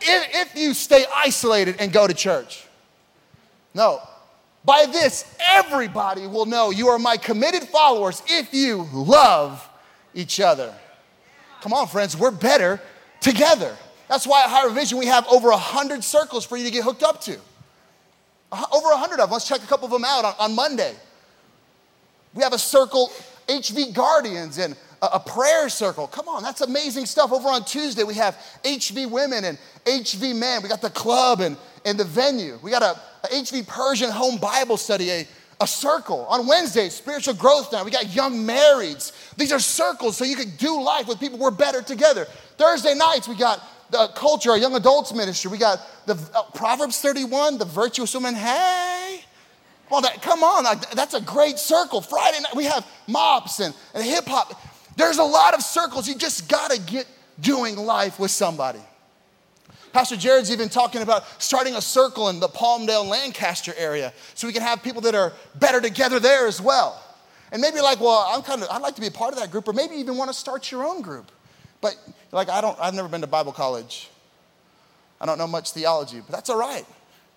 If, 0.00 0.48
if 0.48 0.56
you 0.56 0.72
stay 0.74 1.04
isolated 1.14 1.76
and 1.80 1.92
go 1.92 2.06
to 2.06 2.14
church. 2.14 2.66
No. 3.74 4.00
By 4.64 4.86
this, 4.86 5.36
everybody 5.50 6.26
will 6.26 6.46
know 6.46 6.70
you 6.70 6.88
are 6.88 6.98
my 6.98 7.16
committed 7.16 7.64
followers 7.64 8.22
if 8.28 8.54
you 8.54 8.88
love 8.92 9.68
each 10.14 10.38
other. 10.40 10.72
Come 11.60 11.72
on, 11.72 11.88
friends, 11.88 12.16
we're 12.16 12.30
better 12.30 12.80
together. 13.20 13.76
That's 14.08 14.26
why 14.26 14.44
at 14.44 14.50
Higher 14.50 14.70
Vision 14.70 14.98
we 14.98 15.06
have 15.06 15.26
over 15.28 15.48
100 15.50 16.04
circles 16.04 16.44
for 16.44 16.56
you 16.56 16.64
to 16.64 16.70
get 16.70 16.84
hooked 16.84 17.02
up 17.02 17.20
to. 17.22 17.38
Over 18.52 18.88
100 18.88 19.14
of 19.14 19.28
them. 19.28 19.30
Let's 19.30 19.48
check 19.48 19.62
a 19.62 19.66
couple 19.66 19.86
of 19.86 19.92
them 19.92 20.04
out 20.04 20.24
on, 20.24 20.34
on 20.38 20.54
Monday. 20.54 20.94
We 22.34 22.42
have 22.42 22.52
a 22.52 22.58
circle, 22.58 23.10
HV 23.48 23.94
Guardians, 23.94 24.58
and 24.58 24.76
a, 25.02 25.06
a 25.14 25.20
prayer 25.20 25.68
circle. 25.68 26.06
Come 26.06 26.28
on, 26.28 26.42
that's 26.42 26.60
amazing 26.60 27.06
stuff. 27.06 27.32
Over 27.32 27.48
on 27.48 27.64
Tuesday, 27.64 28.04
we 28.04 28.14
have 28.14 28.36
HV 28.62 29.10
Women 29.10 29.44
and 29.44 29.58
HV 29.84 30.36
Men. 30.36 30.62
We 30.62 30.68
got 30.68 30.82
the 30.82 30.90
club 30.90 31.40
and, 31.40 31.56
and 31.84 31.98
the 31.98 32.04
venue. 32.04 32.58
We 32.62 32.70
got 32.70 32.82
a, 32.82 33.00
a 33.24 33.28
HV 33.28 33.66
Persian 33.66 34.10
home 34.10 34.38
Bible 34.38 34.76
study, 34.76 35.10
a, 35.10 35.26
a 35.60 35.66
circle. 35.66 36.26
On 36.26 36.46
Wednesday, 36.46 36.88
spiritual 36.88 37.34
growth 37.34 37.72
now. 37.72 37.84
We 37.84 37.90
got 37.90 38.14
young 38.14 38.46
marrieds. 38.46 39.34
These 39.36 39.52
are 39.52 39.58
circles 39.58 40.16
so 40.16 40.24
you 40.24 40.36
can 40.36 40.50
do 40.56 40.80
life 40.82 41.08
with 41.08 41.18
people. 41.18 41.38
We're 41.38 41.50
better 41.50 41.82
together. 41.82 42.26
Thursday 42.58 42.94
nights, 42.94 43.26
we 43.26 43.34
got 43.34 43.60
the 43.90 44.08
culture, 44.14 44.50
our 44.50 44.58
young 44.58 44.74
adults 44.74 45.12
ministry. 45.12 45.50
We 45.50 45.58
got 45.58 45.80
the 46.06 46.14
uh, 46.34 46.42
Proverbs 46.54 47.00
31, 47.00 47.58
the 47.58 47.64
virtuous 47.64 48.14
woman. 48.14 48.34
Hey, 48.34 49.24
well, 49.90 50.00
that, 50.00 50.22
come 50.22 50.42
on, 50.42 50.64
that's 50.94 51.14
a 51.14 51.20
great 51.20 51.58
circle. 51.58 52.00
Friday 52.00 52.40
night, 52.40 52.56
we 52.56 52.64
have 52.64 52.86
mops 53.06 53.60
and, 53.60 53.74
and 53.94 54.04
hip 54.04 54.26
hop. 54.26 54.60
There's 54.96 55.18
a 55.18 55.24
lot 55.24 55.54
of 55.54 55.62
circles. 55.62 56.08
You 56.08 56.16
just 56.16 56.48
got 56.48 56.70
to 56.70 56.80
get 56.80 57.06
doing 57.40 57.76
life 57.76 58.18
with 58.18 58.30
somebody. 58.30 58.80
Pastor 59.92 60.16
Jared's 60.16 60.50
even 60.50 60.68
talking 60.68 61.02
about 61.02 61.24
starting 61.40 61.74
a 61.74 61.80
circle 61.80 62.28
in 62.28 62.40
the 62.40 62.48
Palmdale, 62.48 63.06
Lancaster 63.06 63.72
area 63.78 64.12
so 64.34 64.46
we 64.46 64.52
can 64.52 64.62
have 64.62 64.82
people 64.82 65.00
that 65.02 65.14
are 65.14 65.32
better 65.54 65.80
together 65.80 66.20
there 66.20 66.46
as 66.46 66.60
well. 66.60 67.02
And 67.52 67.62
maybe 67.62 67.80
like, 67.80 68.00
well, 68.00 68.26
I'm 68.28 68.42
kind 68.42 68.62
of, 68.62 68.68
I'd 68.70 68.82
like 68.82 68.94
to 68.96 69.00
be 69.00 69.06
a 69.06 69.12
part 69.12 69.32
of 69.32 69.38
that 69.38 69.50
group, 69.50 69.68
or 69.68 69.72
maybe 69.72 69.94
even 69.94 70.16
want 70.16 70.28
to 70.28 70.34
start 70.34 70.70
your 70.70 70.84
own 70.84 71.00
group. 71.00 71.30
But 71.80 71.96
like, 72.36 72.50
I 72.50 72.60
don't, 72.60 72.78
I've 72.80 72.94
never 72.94 73.08
been 73.08 73.22
to 73.22 73.26
Bible 73.26 73.52
college. 73.52 74.08
I 75.20 75.26
don't 75.26 75.38
know 75.38 75.46
much 75.46 75.72
theology, 75.72 76.20
but 76.20 76.30
that's 76.34 76.50
all 76.50 76.58
right. 76.58 76.84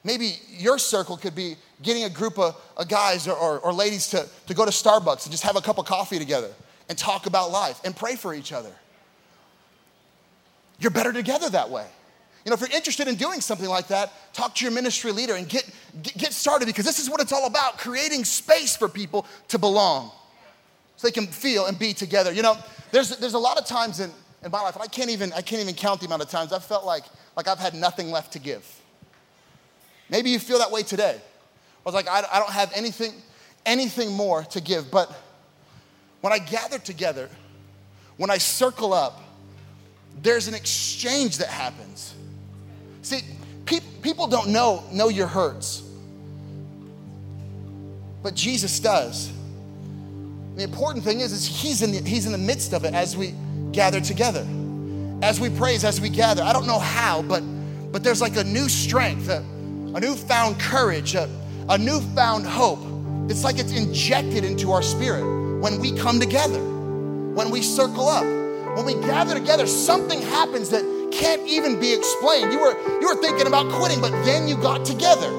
Maybe 0.04 0.40
your 0.58 0.78
circle 0.78 1.18
could 1.18 1.36
be 1.36 1.56
getting 1.82 2.04
a 2.04 2.10
group 2.10 2.38
of, 2.38 2.56
of 2.78 2.88
guys 2.88 3.28
or, 3.28 3.36
or, 3.36 3.60
or 3.60 3.74
ladies 3.74 4.08
to, 4.10 4.28
to 4.48 4.54
go 4.54 4.66
to 4.66 4.72
Starbucks 4.72 5.26
and 5.26 5.32
just 5.32 5.44
have 5.44 5.56
a 5.56 5.62
cup 5.62 5.78
of 5.78 5.86
coffee 5.86 6.20
together 6.20 6.52
and 6.88 6.98
talk 6.98 7.26
about 7.26 7.52
life 7.52 7.80
and 7.84 7.96
pray 7.96 8.16
for 8.16 8.34
each 8.34 8.52
other. 8.54 8.72
You're 10.80 10.92
better 10.92 11.12
together 11.12 11.50
that 11.50 11.70
way. 11.70 11.86
You 12.46 12.52
know, 12.52 12.56
if 12.56 12.62
you're 12.62 12.76
interested 12.76 13.08
in 13.08 13.16
doing 13.16 13.42
something 13.42 13.68
like 13.68 13.88
that, 13.90 14.14
talk 14.34 14.56
to 14.56 14.64
your 14.64 14.74
ministry 14.74 15.12
leader 15.12 15.36
and 15.36 15.48
get, 15.48 15.70
get 16.02 16.32
started 16.32 16.66
because 16.66 16.86
this 16.86 16.98
is 16.98 17.10
what 17.10 17.20
it's 17.20 17.34
all 17.34 17.46
about 17.48 17.78
creating 17.78 18.24
space 18.24 18.78
for 18.78 18.88
people 18.88 19.26
to 19.50 19.60
belong 19.60 20.12
so 20.96 21.08
they 21.08 21.12
can 21.12 21.28
feel 21.28 21.66
and 21.66 21.78
be 21.78 21.94
together. 21.94 22.32
You 22.32 22.42
know, 22.42 22.58
there's, 22.92 23.18
there's 23.18 23.34
a 23.34 23.40
lot 23.40 23.58
of 23.58 23.66
times 23.66 24.00
in, 24.00 24.10
in 24.44 24.52
my 24.52 24.62
life, 24.62 24.76
and 24.76 24.84
I 24.84 24.88
can't, 24.88 25.10
even, 25.10 25.34
I 25.34 25.42
can't 25.42 25.62
even 25.62 25.76
count 25.76 26.00
the 26.00 26.06
amount 26.06 26.22
of 26.22 26.30
times 26.30 26.54
I've 26.54 26.64
felt 26.64 26.86
like, 26.86 27.04
like 27.36 27.48
I've 27.48 27.60
had 27.60 27.74
nothing 27.74 28.12
left 28.12 28.34
to 28.34 28.40
give. 28.40 28.66
Maybe 30.10 30.30
you 30.30 30.40
feel 30.40 30.60
that 30.60 30.72
way 30.72 30.84
today. 30.84 31.16
I 31.20 31.82
was 31.84 31.94
like, 31.94 32.08
I, 32.08 32.24
I 32.32 32.40
don't 32.40 32.52
have 32.52 32.72
anything, 32.74 33.14
anything 33.66 34.14
more 34.14 34.44
to 34.44 34.62
give. 34.62 34.90
But 34.90 35.12
when 36.22 36.34
I 36.34 36.40
gather 36.40 36.80
together, 36.80 37.30
when 38.18 38.30
I 38.30 38.38
circle 38.38 38.94
up, 38.94 39.22
there's 40.22 40.48
an 40.48 40.54
exchange 40.54 41.38
that 41.38 41.48
happens. 41.48 42.14
See, 43.02 43.22
pe- 43.66 43.80
people 44.02 44.28
don't 44.28 44.50
know, 44.50 44.84
know 44.92 45.10
your 45.10 45.28
hurts, 45.28 45.84
but 48.22 48.36
Jesus 48.36 48.80
does. 48.80 49.32
The 50.56 50.64
important 50.64 51.06
thing 51.06 51.22
is, 51.22 51.32
is 51.32 51.46
he's, 51.46 51.82
in 51.82 51.92
the, 51.92 52.02
he's 52.10 52.26
in 52.26 52.34
the 52.34 52.38
midst 52.38 52.74
of 52.74 52.84
it 52.84 52.94
as 52.94 53.16
we 53.16 53.34
gather 53.72 54.02
together, 54.02 54.46
as 55.22 55.40
we 55.40 55.50
praise, 55.50 55.84
as 55.84 56.02
we 56.02 56.10
gather. 56.10 56.44
I 56.44 56.54
don't 56.54 56.68
know 56.68 56.80
how, 56.80 57.22
but, 57.22 57.42
but 57.92 58.04
there's 58.04 58.22
like 58.22 58.38
a 58.38 58.44
new 58.44 58.70
strength, 58.70 59.30
a, 59.30 59.40
a 59.96 60.00
newfound 60.00 60.60
courage, 60.60 61.16
a, 61.16 61.30
a 61.70 61.78
newfound 61.78 62.46
hope. 62.46 62.80
It's 63.30 63.44
like 63.44 63.60
it's 63.60 63.74
injected 63.74 64.44
into 64.44 64.72
our 64.72 64.82
spirit 64.82 65.24
when 65.62 65.80
we 65.80 65.92
come 65.98 66.20
together, 66.20 66.60
when 66.60 67.52
we 67.52 67.62
circle 67.62 68.08
up, 68.08 68.26
when 68.76 68.86
we 68.86 68.94
gather 69.06 69.34
together, 69.34 69.68
something 69.68 70.22
happens 70.22 70.70
that 70.70 70.84
can't 71.12 71.46
even 71.48 71.80
be 71.80 71.94
explained. 71.94 72.52
You 72.54 72.60
were, 72.60 73.00
you 73.02 73.08
were 73.08 73.22
thinking 73.22 73.48
about 73.48 73.72
quitting, 73.72 74.00
but 74.00 74.12
then 74.24 74.48
you 74.48 74.56
got 74.56 74.86
together. 74.86 75.30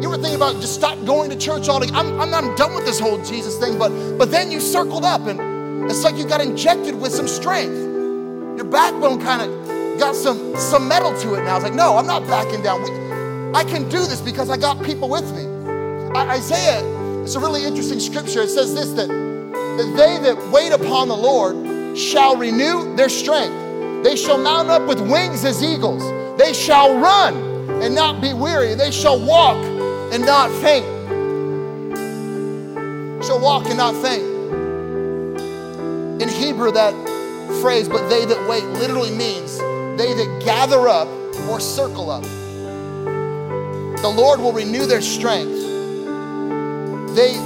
You 0.00 0.08
were 0.08 0.16
thinking 0.16 0.36
about 0.36 0.60
just 0.60 0.74
stop 0.74 1.04
going 1.04 1.28
to 1.30 1.36
church 1.36 1.68
all 1.68 1.80
day. 1.80 1.88
I'm, 1.92 2.20
I'm, 2.20 2.32
I'm 2.32 2.54
done 2.56 2.74
with 2.74 2.86
this 2.86 2.98
whole 3.00 3.22
Jesus 3.22 3.58
thing, 3.58 3.78
but, 3.78 3.90
but 4.16 4.30
then 4.30 4.50
you 4.50 4.60
circled 4.60 5.04
up 5.04 5.26
and 5.26 5.49
it's 5.88 6.04
like 6.04 6.16
you 6.16 6.26
got 6.26 6.40
injected 6.40 6.94
with 7.00 7.12
some 7.12 7.28
strength. 7.28 7.74
Your 8.56 8.64
backbone 8.64 9.20
kind 9.20 9.42
of 9.42 9.98
got 9.98 10.14
some, 10.14 10.56
some 10.56 10.88
metal 10.88 11.18
to 11.20 11.34
it 11.34 11.44
now. 11.44 11.56
It's 11.56 11.64
like, 11.64 11.74
no, 11.74 11.96
I'm 11.96 12.06
not 12.06 12.26
backing 12.26 12.62
down. 12.62 12.82
I 13.54 13.64
can 13.64 13.88
do 13.88 13.98
this 13.98 14.20
because 14.20 14.50
I 14.50 14.56
got 14.56 14.82
people 14.84 15.08
with 15.08 15.34
me. 15.34 15.46
Isaiah, 16.16 16.82
it's 17.22 17.34
a 17.34 17.40
really 17.40 17.64
interesting 17.64 18.00
scripture. 18.00 18.42
It 18.42 18.48
says 18.48 18.74
this 18.74 18.90
that, 18.92 19.08
that 19.08 19.94
they 19.96 20.18
that 20.18 20.50
wait 20.52 20.72
upon 20.72 21.08
the 21.08 21.16
Lord 21.16 21.98
shall 21.98 22.36
renew 22.36 22.94
their 22.96 23.08
strength. 23.08 24.04
They 24.04 24.16
shall 24.16 24.38
mount 24.38 24.68
up 24.68 24.86
with 24.86 25.00
wings 25.00 25.44
as 25.44 25.62
eagles. 25.62 26.02
They 26.38 26.52
shall 26.52 26.98
run 26.98 27.36
and 27.82 27.94
not 27.94 28.20
be 28.20 28.32
weary. 28.32 28.74
They 28.74 28.90
shall 28.90 29.18
walk 29.24 29.56
and 30.12 30.24
not 30.24 30.50
faint. 30.62 30.86
Shall 33.24 33.40
walk 33.40 33.66
and 33.66 33.76
not 33.76 33.94
faint. 34.02 34.39
In 36.20 36.28
Hebrew, 36.28 36.70
that 36.72 36.92
phrase, 37.62 37.88
but 37.88 38.08
they 38.08 38.26
that 38.26 38.48
wait, 38.48 38.64
literally 38.64 39.10
means 39.10 39.58
they 39.96 40.12
that 40.12 40.42
gather 40.44 40.86
up 40.86 41.08
or 41.48 41.60
circle 41.60 42.10
up. 42.10 42.22
The 44.02 44.12
Lord 44.14 44.38
will 44.40 44.52
renew 44.52 44.84
their 44.86 45.00
strength. 45.00 45.56
They 47.14 47.38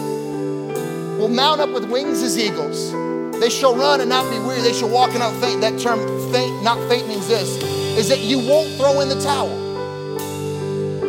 will 1.18 1.28
mount 1.28 1.60
up 1.60 1.70
with 1.70 1.88
wings 1.90 2.20
as 2.22 2.36
eagles. 2.36 2.92
They 3.40 3.48
shall 3.48 3.76
run 3.76 4.00
and 4.00 4.10
not 4.10 4.30
be 4.30 4.38
weary. 4.40 4.60
They 4.60 4.72
shall 4.72 4.90
walk 4.90 5.10
and 5.10 5.20
not 5.20 5.34
faint. 5.40 5.60
That 5.60 5.78
term 5.80 6.00
faint, 6.32 6.62
not 6.62 6.78
faint 6.88 7.06
means 7.08 7.28
this 7.28 7.62
is 7.96 8.08
that 8.08 8.20
you 8.20 8.38
won't 8.40 8.74
throw 8.74 9.00
in 9.00 9.08
the 9.08 9.20
towel. 9.20 9.56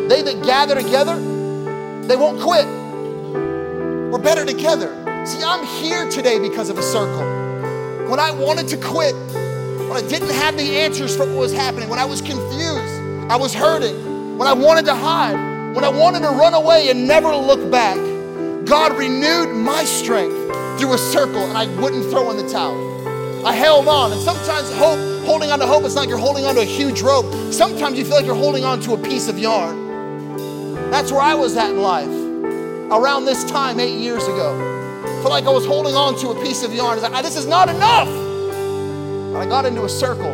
They 0.08 0.22
that 0.22 0.44
gather 0.44 0.74
together, 0.76 1.16
they 2.06 2.14
won't 2.14 2.40
quit. 2.40 2.66
We're 4.12 4.22
better 4.22 4.44
together. 4.44 4.94
See, 5.26 5.42
I'm 5.42 5.66
here 5.66 6.08
today 6.08 6.38
because 6.38 6.68
of 6.70 6.78
a 6.78 6.82
circle. 6.82 7.35
When 8.08 8.20
I 8.20 8.30
wanted 8.30 8.68
to 8.68 8.76
quit, 8.76 9.16
when 9.34 9.92
I 9.92 10.02
didn't 10.08 10.30
have 10.30 10.56
the 10.56 10.76
answers 10.78 11.16
for 11.16 11.26
what 11.26 11.36
was 11.36 11.52
happening, 11.52 11.88
when 11.88 11.98
I 11.98 12.04
was 12.04 12.20
confused, 12.20 13.28
I 13.28 13.36
was 13.36 13.52
hurting, 13.52 14.38
when 14.38 14.46
I 14.46 14.52
wanted 14.52 14.84
to 14.84 14.94
hide, 14.94 15.74
when 15.74 15.82
I 15.82 15.88
wanted 15.88 16.20
to 16.20 16.28
run 16.28 16.54
away 16.54 16.88
and 16.88 17.08
never 17.08 17.34
look 17.34 17.68
back, 17.68 17.96
God 18.64 18.96
renewed 18.96 19.54
my 19.56 19.82
strength 19.84 20.36
through 20.78 20.92
a 20.92 20.98
circle 20.98 21.42
and 21.42 21.58
I 21.58 21.66
wouldn't 21.80 22.08
throw 22.08 22.30
in 22.30 22.36
the 22.36 22.48
towel. 22.48 23.44
I 23.44 23.52
held 23.52 23.88
on. 23.88 24.12
And 24.12 24.20
sometimes 24.20 24.72
hope, 24.74 25.24
holding 25.24 25.50
on 25.50 25.58
to 25.58 25.66
hope, 25.66 25.84
it's 25.84 25.96
not 25.96 26.02
like 26.02 26.08
you're 26.08 26.18
holding 26.18 26.44
on 26.44 26.54
to 26.54 26.60
a 26.60 26.64
huge 26.64 27.02
rope. 27.02 27.26
Sometimes 27.52 27.98
you 27.98 28.04
feel 28.04 28.14
like 28.14 28.24
you're 28.24 28.36
holding 28.36 28.64
on 28.64 28.78
to 28.82 28.94
a 28.94 28.98
piece 28.98 29.26
of 29.26 29.36
yarn. 29.36 30.76
That's 30.92 31.10
where 31.10 31.22
I 31.22 31.34
was 31.34 31.56
at 31.56 31.70
in 31.70 31.82
life. 31.82 32.06
Around 32.92 33.24
this 33.24 33.42
time, 33.44 33.80
eight 33.80 33.98
years 33.98 34.22
ago. 34.22 34.75
Felt 35.26 35.42
like 35.42 35.46
I 35.46 35.50
was 35.50 35.66
holding 35.66 35.96
on 35.96 36.16
to 36.20 36.28
a 36.28 36.40
piece 36.40 36.62
of 36.62 36.72
yarn. 36.72 37.02
Like, 37.02 37.24
this 37.24 37.34
is 37.34 37.46
not 37.46 37.68
enough. 37.68 38.06
And 38.06 39.36
I 39.36 39.44
got 39.44 39.66
into 39.66 39.82
a 39.82 39.88
circle. 39.88 40.32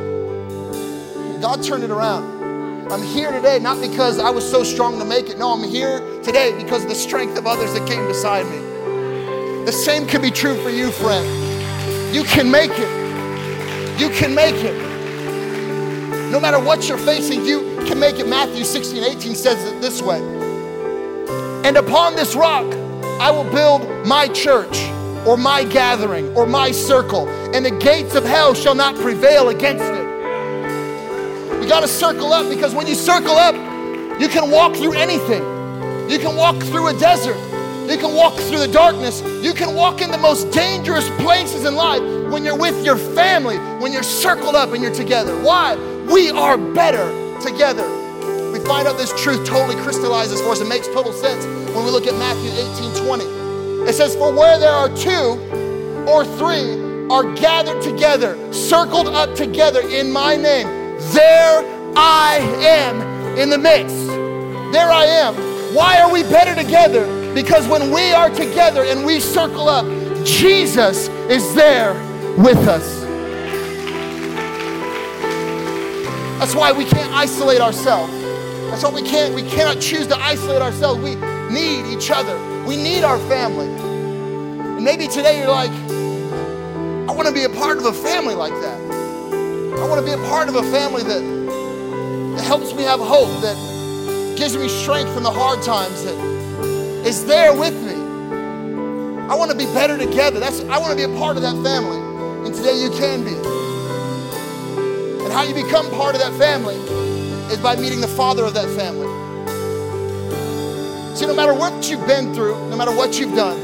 God 1.41 1.63
turned 1.63 1.83
it 1.83 1.91
around. 1.91 2.93
I'm 2.93 3.03
here 3.03 3.33
today 3.33 3.59
not 3.59 3.81
because 3.81 4.19
I 4.19 4.29
was 4.29 4.45
so 4.47 4.63
strong 4.63 4.99
to 4.99 5.05
make 5.07 5.31
it. 5.31 5.39
No, 5.39 5.55
I'm 5.55 5.67
here 5.67 6.01
today 6.23 6.55
because 6.63 6.83
of 6.83 6.91
the 6.91 6.95
strength 6.95 7.39
of 7.39 7.47
others 7.47 7.73
that 7.73 7.89
came 7.89 8.07
beside 8.07 8.45
me. 8.45 8.59
The 9.65 9.73
same 9.73 10.07
can 10.07 10.21
be 10.21 10.31
true 10.31 10.63
for 10.63 10.69
you, 10.69 10.91
friend. 10.91 12.15
You 12.15 12.23
can 12.25 12.51
make 12.51 12.73
it. 12.75 13.99
You 13.99 14.11
can 14.11 14.35
make 14.35 14.57
it. 14.57 14.77
No 16.31 16.39
matter 16.39 16.61
what 16.61 16.87
you're 16.87 16.99
facing, 16.99 17.47
you 17.47 17.83
can 17.87 17.99
make 17.99 18.19
it. 18.19 18.29
Matthew 18.29 18.63
16, 18.63 19.03
18 19.03 19.35
says 19.37 19.73
it 19.73 19.81
this 19.81 20.03
way. 20.03 20.21
And 21.65 21.79
upon 21.79 22.15
this 22.15 22.35
rock, 22.35 22.67
I 23.23 23.31
will 23.31 23.49
build 23.53 24.05
my 24.05 24.27
church 24.27 24.83
or 25.25 25.37
my 25.37 25.63
gathering 25.63 26.37
or 26.37 26.45
my 26.45 26.73
circle, 26.73 27.29
and 27.55 27.65
the 27.65 27.71
gates 27.71 28.17
of 28.17 28.25
hell 28.25 28.53
shall 28.53 28.75
not 28.75 28.97
prevail 28.97 29.51
against 29.51 29.85
it. 29.85 31.63
You 31.63 31.69
got 31.69 31.83
to 31.83 31.87
circle 31.87 32.33
up 32.33 32.51
because 32.51 32.75
when 32.75 32.89
you 32.89 32.97
circle 32.97 33.37
up, 33.37 33.55
you 34.21 34.27
can 34.27 34.51
walk 34.51 34.75
through 34.75 34.95
anything. 34.95 35.41
You 36.11 36.19
can 36.19 36.35
walk 36.35 36.61
through 36.65 36.89
a 36.89 36.99
desert. 36.99 37.37
You 37.89 37.97
can 37.97 38.13
walk 38.13 38.35
through 38.35 38.59
the 38.59 38.67
darkness. 38.67 39.23
You 39.41 39.55
can 39.55 39.77
walk 39.77 40.01
in 40.01 40.11
the 40.11 40.19
most 40.19 40.51
dangerous 40.51 41.09
places 41.21 41.65
in 41.65 41.77
life 41.77 42.03
when 42.33 42.45
you're 42.45 42.59
with 42.59 42.85
your 42.85 42.97
family, 42.97 43.57
when 43.79 43.93
you're 43.93 44.03
circled 44.03 44.57
up 44.57 44.73
and 44.73 44.83
you're 44.83 44.93
together. 44.93 45.41
Why? 45.45 45.77
We 46.13 46.31
are 46.31 46.59
better 46.59 47.07
together. 47.41 47.87
We 48.51 48.59
find 48.59 48.89
out 48.89 48.99
this 48.99 49.13
truth 49.23 49.47
totally 49.47 49.81
crystallizes 49.81 50.41
for 50.41 50.49
us. 50.49 50.61
It 50.61 50.67
makes 50.67 50.89
total 50.89 51.13
sense 51.13 51.62
when 51.75 51.85
we 51.85 51.91
look 51.91 52.07
at 52.07 52.15
Matthew 52.15 52.51
18 52.51 53.07
20. 53.07 53.25
It 53.89 53.95
says, 53.95 54.15
For 54.15 54.33
where 54.33 54.59
there 54.59 54.73
are 54.73 54.89
two 54.97 55.39
or 56.09 56.25
three 56.25 57.09
are 57.11 57.35
gathered 57.35 57.83
together, 57.83 58.37
circled 58.53 59.09
up 59.09 59.35
together 59.35 59.81
in 59.81 60.11
my 60.11 60.37
name, 60.37 60.67
there 61.13 61.65
I 61.97 62.39
am 62.61 63.37
in 63.37 63.51
the 63.51 63.59
midst. 63.59 64.07
There 64.73 64.91
I 64.91 65.05
am. 65.05 65.35
Why 65.75 66.01
are 66.01 66.13
we 66.13 66.23
better 66.23 66.55
together? 66.55 67.07
Because 67.35 67.67
when 67.67 67.91
we 67.91 68.13
are 68.13 68.31
together 68.31 68.85
and 68.85 69.05
we 69.05 69.21
circle 69.21 69.69
up, 69.69 69.87
Jesus 70.25 71.09
is 71.29 71.55
there 71.55 71.95
with 72.39 72.59
us. 72.69 73.01
That's 76.39 76.55
why 76.55 76.73
we 76.73 76.85
can't 76.85 77.13
isolate 77.13 77.61
ourselves. 77.61 78.13
That's 78.71 78.83
why 78.83 78.91
we 78.91 79.03
can't 79.03 79.35
we 79.35 79.43
cannot 79.43 79.81
choose 79.81 80.07
to 80.09 80.17
isolate 80.19 80.63
ourselves. 80.63 81.01
We 81.01 81.15
need 81.53 81.87
each 81.87 82.11
other. 82.11 82.37
We 82.65 82.77
need 82.77 83.05
our 83.05 83.19
family. 83.29 83.69
And 83.69 84.85
maybe 84.85 85.07
today 85.07 85.39
you're 85.39 85.49
like, 85.49 85.71
I 87.09 87.13
want 87.15 87.29
to 87.29 87.35
be 87.35 87.45
a 87.45 87.51
part 87.51 87.79
of 87.79 87.85
a 87.85 87.93
family 87.93 88.35
like 88.35 88.55
that. 88.55 88.81
I 89.79 89.87
want 89.87 90.01
to 90.01 90.07
be 90.07 90.13
a 90.13 90.29
part 90.29 90.49
of 90.49 90.57
a 90.57 90.63
family 90.71 91.03
that, 91.03 91.23
that 92.37 92.45
helps 92.45 92.75
me 92.75 92.83
have 92.85 93.01
hope, 93.01 93.29
that 93.43 93.57
gives 94.37 94.57
me 94.57 94.69
strength 94.69 95.17
in 95.17 95.23
the 95.23 95.31
hard 95.31 95.63
times, 95.63 96.05
that 96.05 96.15
is 97.07 97.25
there 97.27 97.53
with 97.53 97.75
me. 97.85 97.93
I 99.29 99.35
want 99.35 99.51
to 99.51 99.57
be 99.57 99.67
better 99.67 99.97
together. 99.97 100.41
That's 100.41 100.61
I 100.65 100.79
want 100.79 100.91
to 100.91 100.97
be 100.97 101.11
a 101.11 101.19
part 101.19 101.37
of 101.37 101.43
that 101.43 101.55
family. 101.63 101.99
And 102.47 102.55
today 102.55 102.81
you 102.81 102.91
can 102.91 103.25
be. 103.25 103.35
And 105.25 105.33
how 105.33 105.43
you 105.43 105.55
become 105.55 105.89
part 105.91 106.15
of 106.15 106.21
that 106.21 106.33
family 106.39 106.77
is 107.53 107.59
by 107.59 107.77
meeting 107.77 108.01
the 108.01 108.09
father 108.09 108.45
of 108.45 108.55
that 108.55 108.69
family. 108.77 109.22
See, 111.15 111.27
no 111.27 111.35
matter 111.35 111.53
what 111.53 111.91
you've 111.91 112.07
been 112.07 112.35
through, 112.35 112.71
no 112.71 112.77
matter 112.77 112.91
what 112.91 113.19
you've 113.19 113.35
done, 113.35 113.59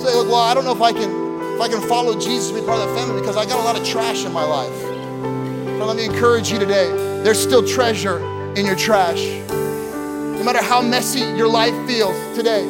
say, 0.00 0.14
look, 0.14 0.28
well, 0.28 0.36
I 0.36 0.54
don't 0.54 0.64
know 0.64 0.72
if 0.72 0.80
I 0.80 0.92
can 0.92 1.22
if 1.54 1.60
I 1.60 1.68
can 1.68 1.86
follow 1.88 2.18
Jesus 2.18 2.50
be 2.50 2.64
part 2.64 2.80
of 2.80 2.88
that 2.88 2.96
family 2.96 3.20
because 3.20 3.36
I 3.36 3.44
got 3.44 3.60
a 3.60 3.64
lot 3.64 3.78
of 3.78 3.86
trash 3.86 4.24
in 4.24 4.32
my 4.32 4.44
life. 4.44 4.82
But 5.78 5.86
let 5.86 5.96
me 5.96 6.04
encourage 6.04 6.50
you 6.50 6.58
today. 6.58 6.88
There's 7.22 7.38
still 7.38 7.66
treasure 7.66 8.18
in 8.56 8.64
your 8.64 8.76
trash. 8.76 9.22
No 9.48 10.42
matter 10.44 10.62
how 10.62 10.80
messy 10.80 11.20
your 11.20 11.48
life 11.48 11.74
feels 11.86 12.16
today, 12.36 12.62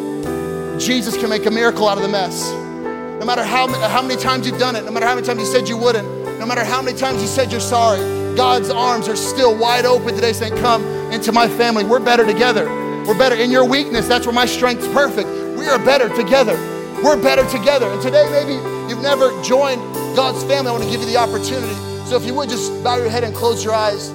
Jesus 0.79 1.17
can 1.17 1.29
make 1.29 1.47
a 1.47 1.51
miracle 1.51 1.87
out 1.87 1.97
of 1.97 2.03
the 2.03 2.09
mess. 2.09 2.51
No 2.51 3.25
matter 3.25 3.45
how, 3.45 3.69
how 3.89 4.03
many 4.03 4.21
times 4.21 4.47
you've 4.47 4.59
done 4.59 4.75
it, 4.75 4.85
no 4.85 4.91
matter 4.91 5.07
how 5.07 5.15
many 5.15 5.27
times 5.27 5.41
you 5.41 5.47
said 5.47 5.69
you 5.69 5.77
wouldn't, 5.77 6.09
no 6.41 6.47
matter 6.47 6.65
how 6.65 6.83
many 6.83 6.97
times 6.97 7.23
you 7.23 7.29
said 7.29 7.53
you're 7.53 7.61
sorry, 7.61 8.01
God's 8.35 8.71
arms 8.71 9.07
are 9.07 9.17
still 9.17 9.57
wide 9.57 9.85
open 9.85 10.15
today 10.15 10.33
saying, 10.33 10.57
Come 10.57 10.83
into 11.13 11.31
my 11.31 11.47
family. 11.47 11.85
We're 11.85 12.01
better 12.01 12.27
together. 12.27 12.82
We're 13.07 13.19
better. 13.19 13.35
In 13.35 13.51
your 13.51 13.65
weakness, 13.65 14.07
that's 14.07 14.27
where 14.27 14.35
my 14.35 14.47
strength's 14.47 14.87
perfect. 14.89 15.29
We 15.59 15.67
are 15.67 15.79
better 15.79 16.09
together. 16.15 16.55
We're 17.03 17.21
better 17.21 17.45
together. 17.51 17.87
And 17.87 18.01
today, 18.01 18.29
maybe 18.31 18.55
you've 18.89 19.03
never 19.03 19.31
joined 19.43 19.81
God's 20.15 20.45
family. 20.45 20.69
I 20.69 20.73
want 20.73 20.85
to 20.85 20.91
give 20.91 21.01
you 21.01 21.07
the 21.07 21.17
opportunity. 21.17 21.75
So 22.07 22.17
if 22.17 22.25
you 22.25 22.35
would 22.35 22.49
just 22.49 22.71
bow 22.85 22.97
your 22.97 23.09
head 23.11 23.25
and 23.25 23.35
close 23.35 23.65
your 23.65 23.75
eyes. 23.75 24.13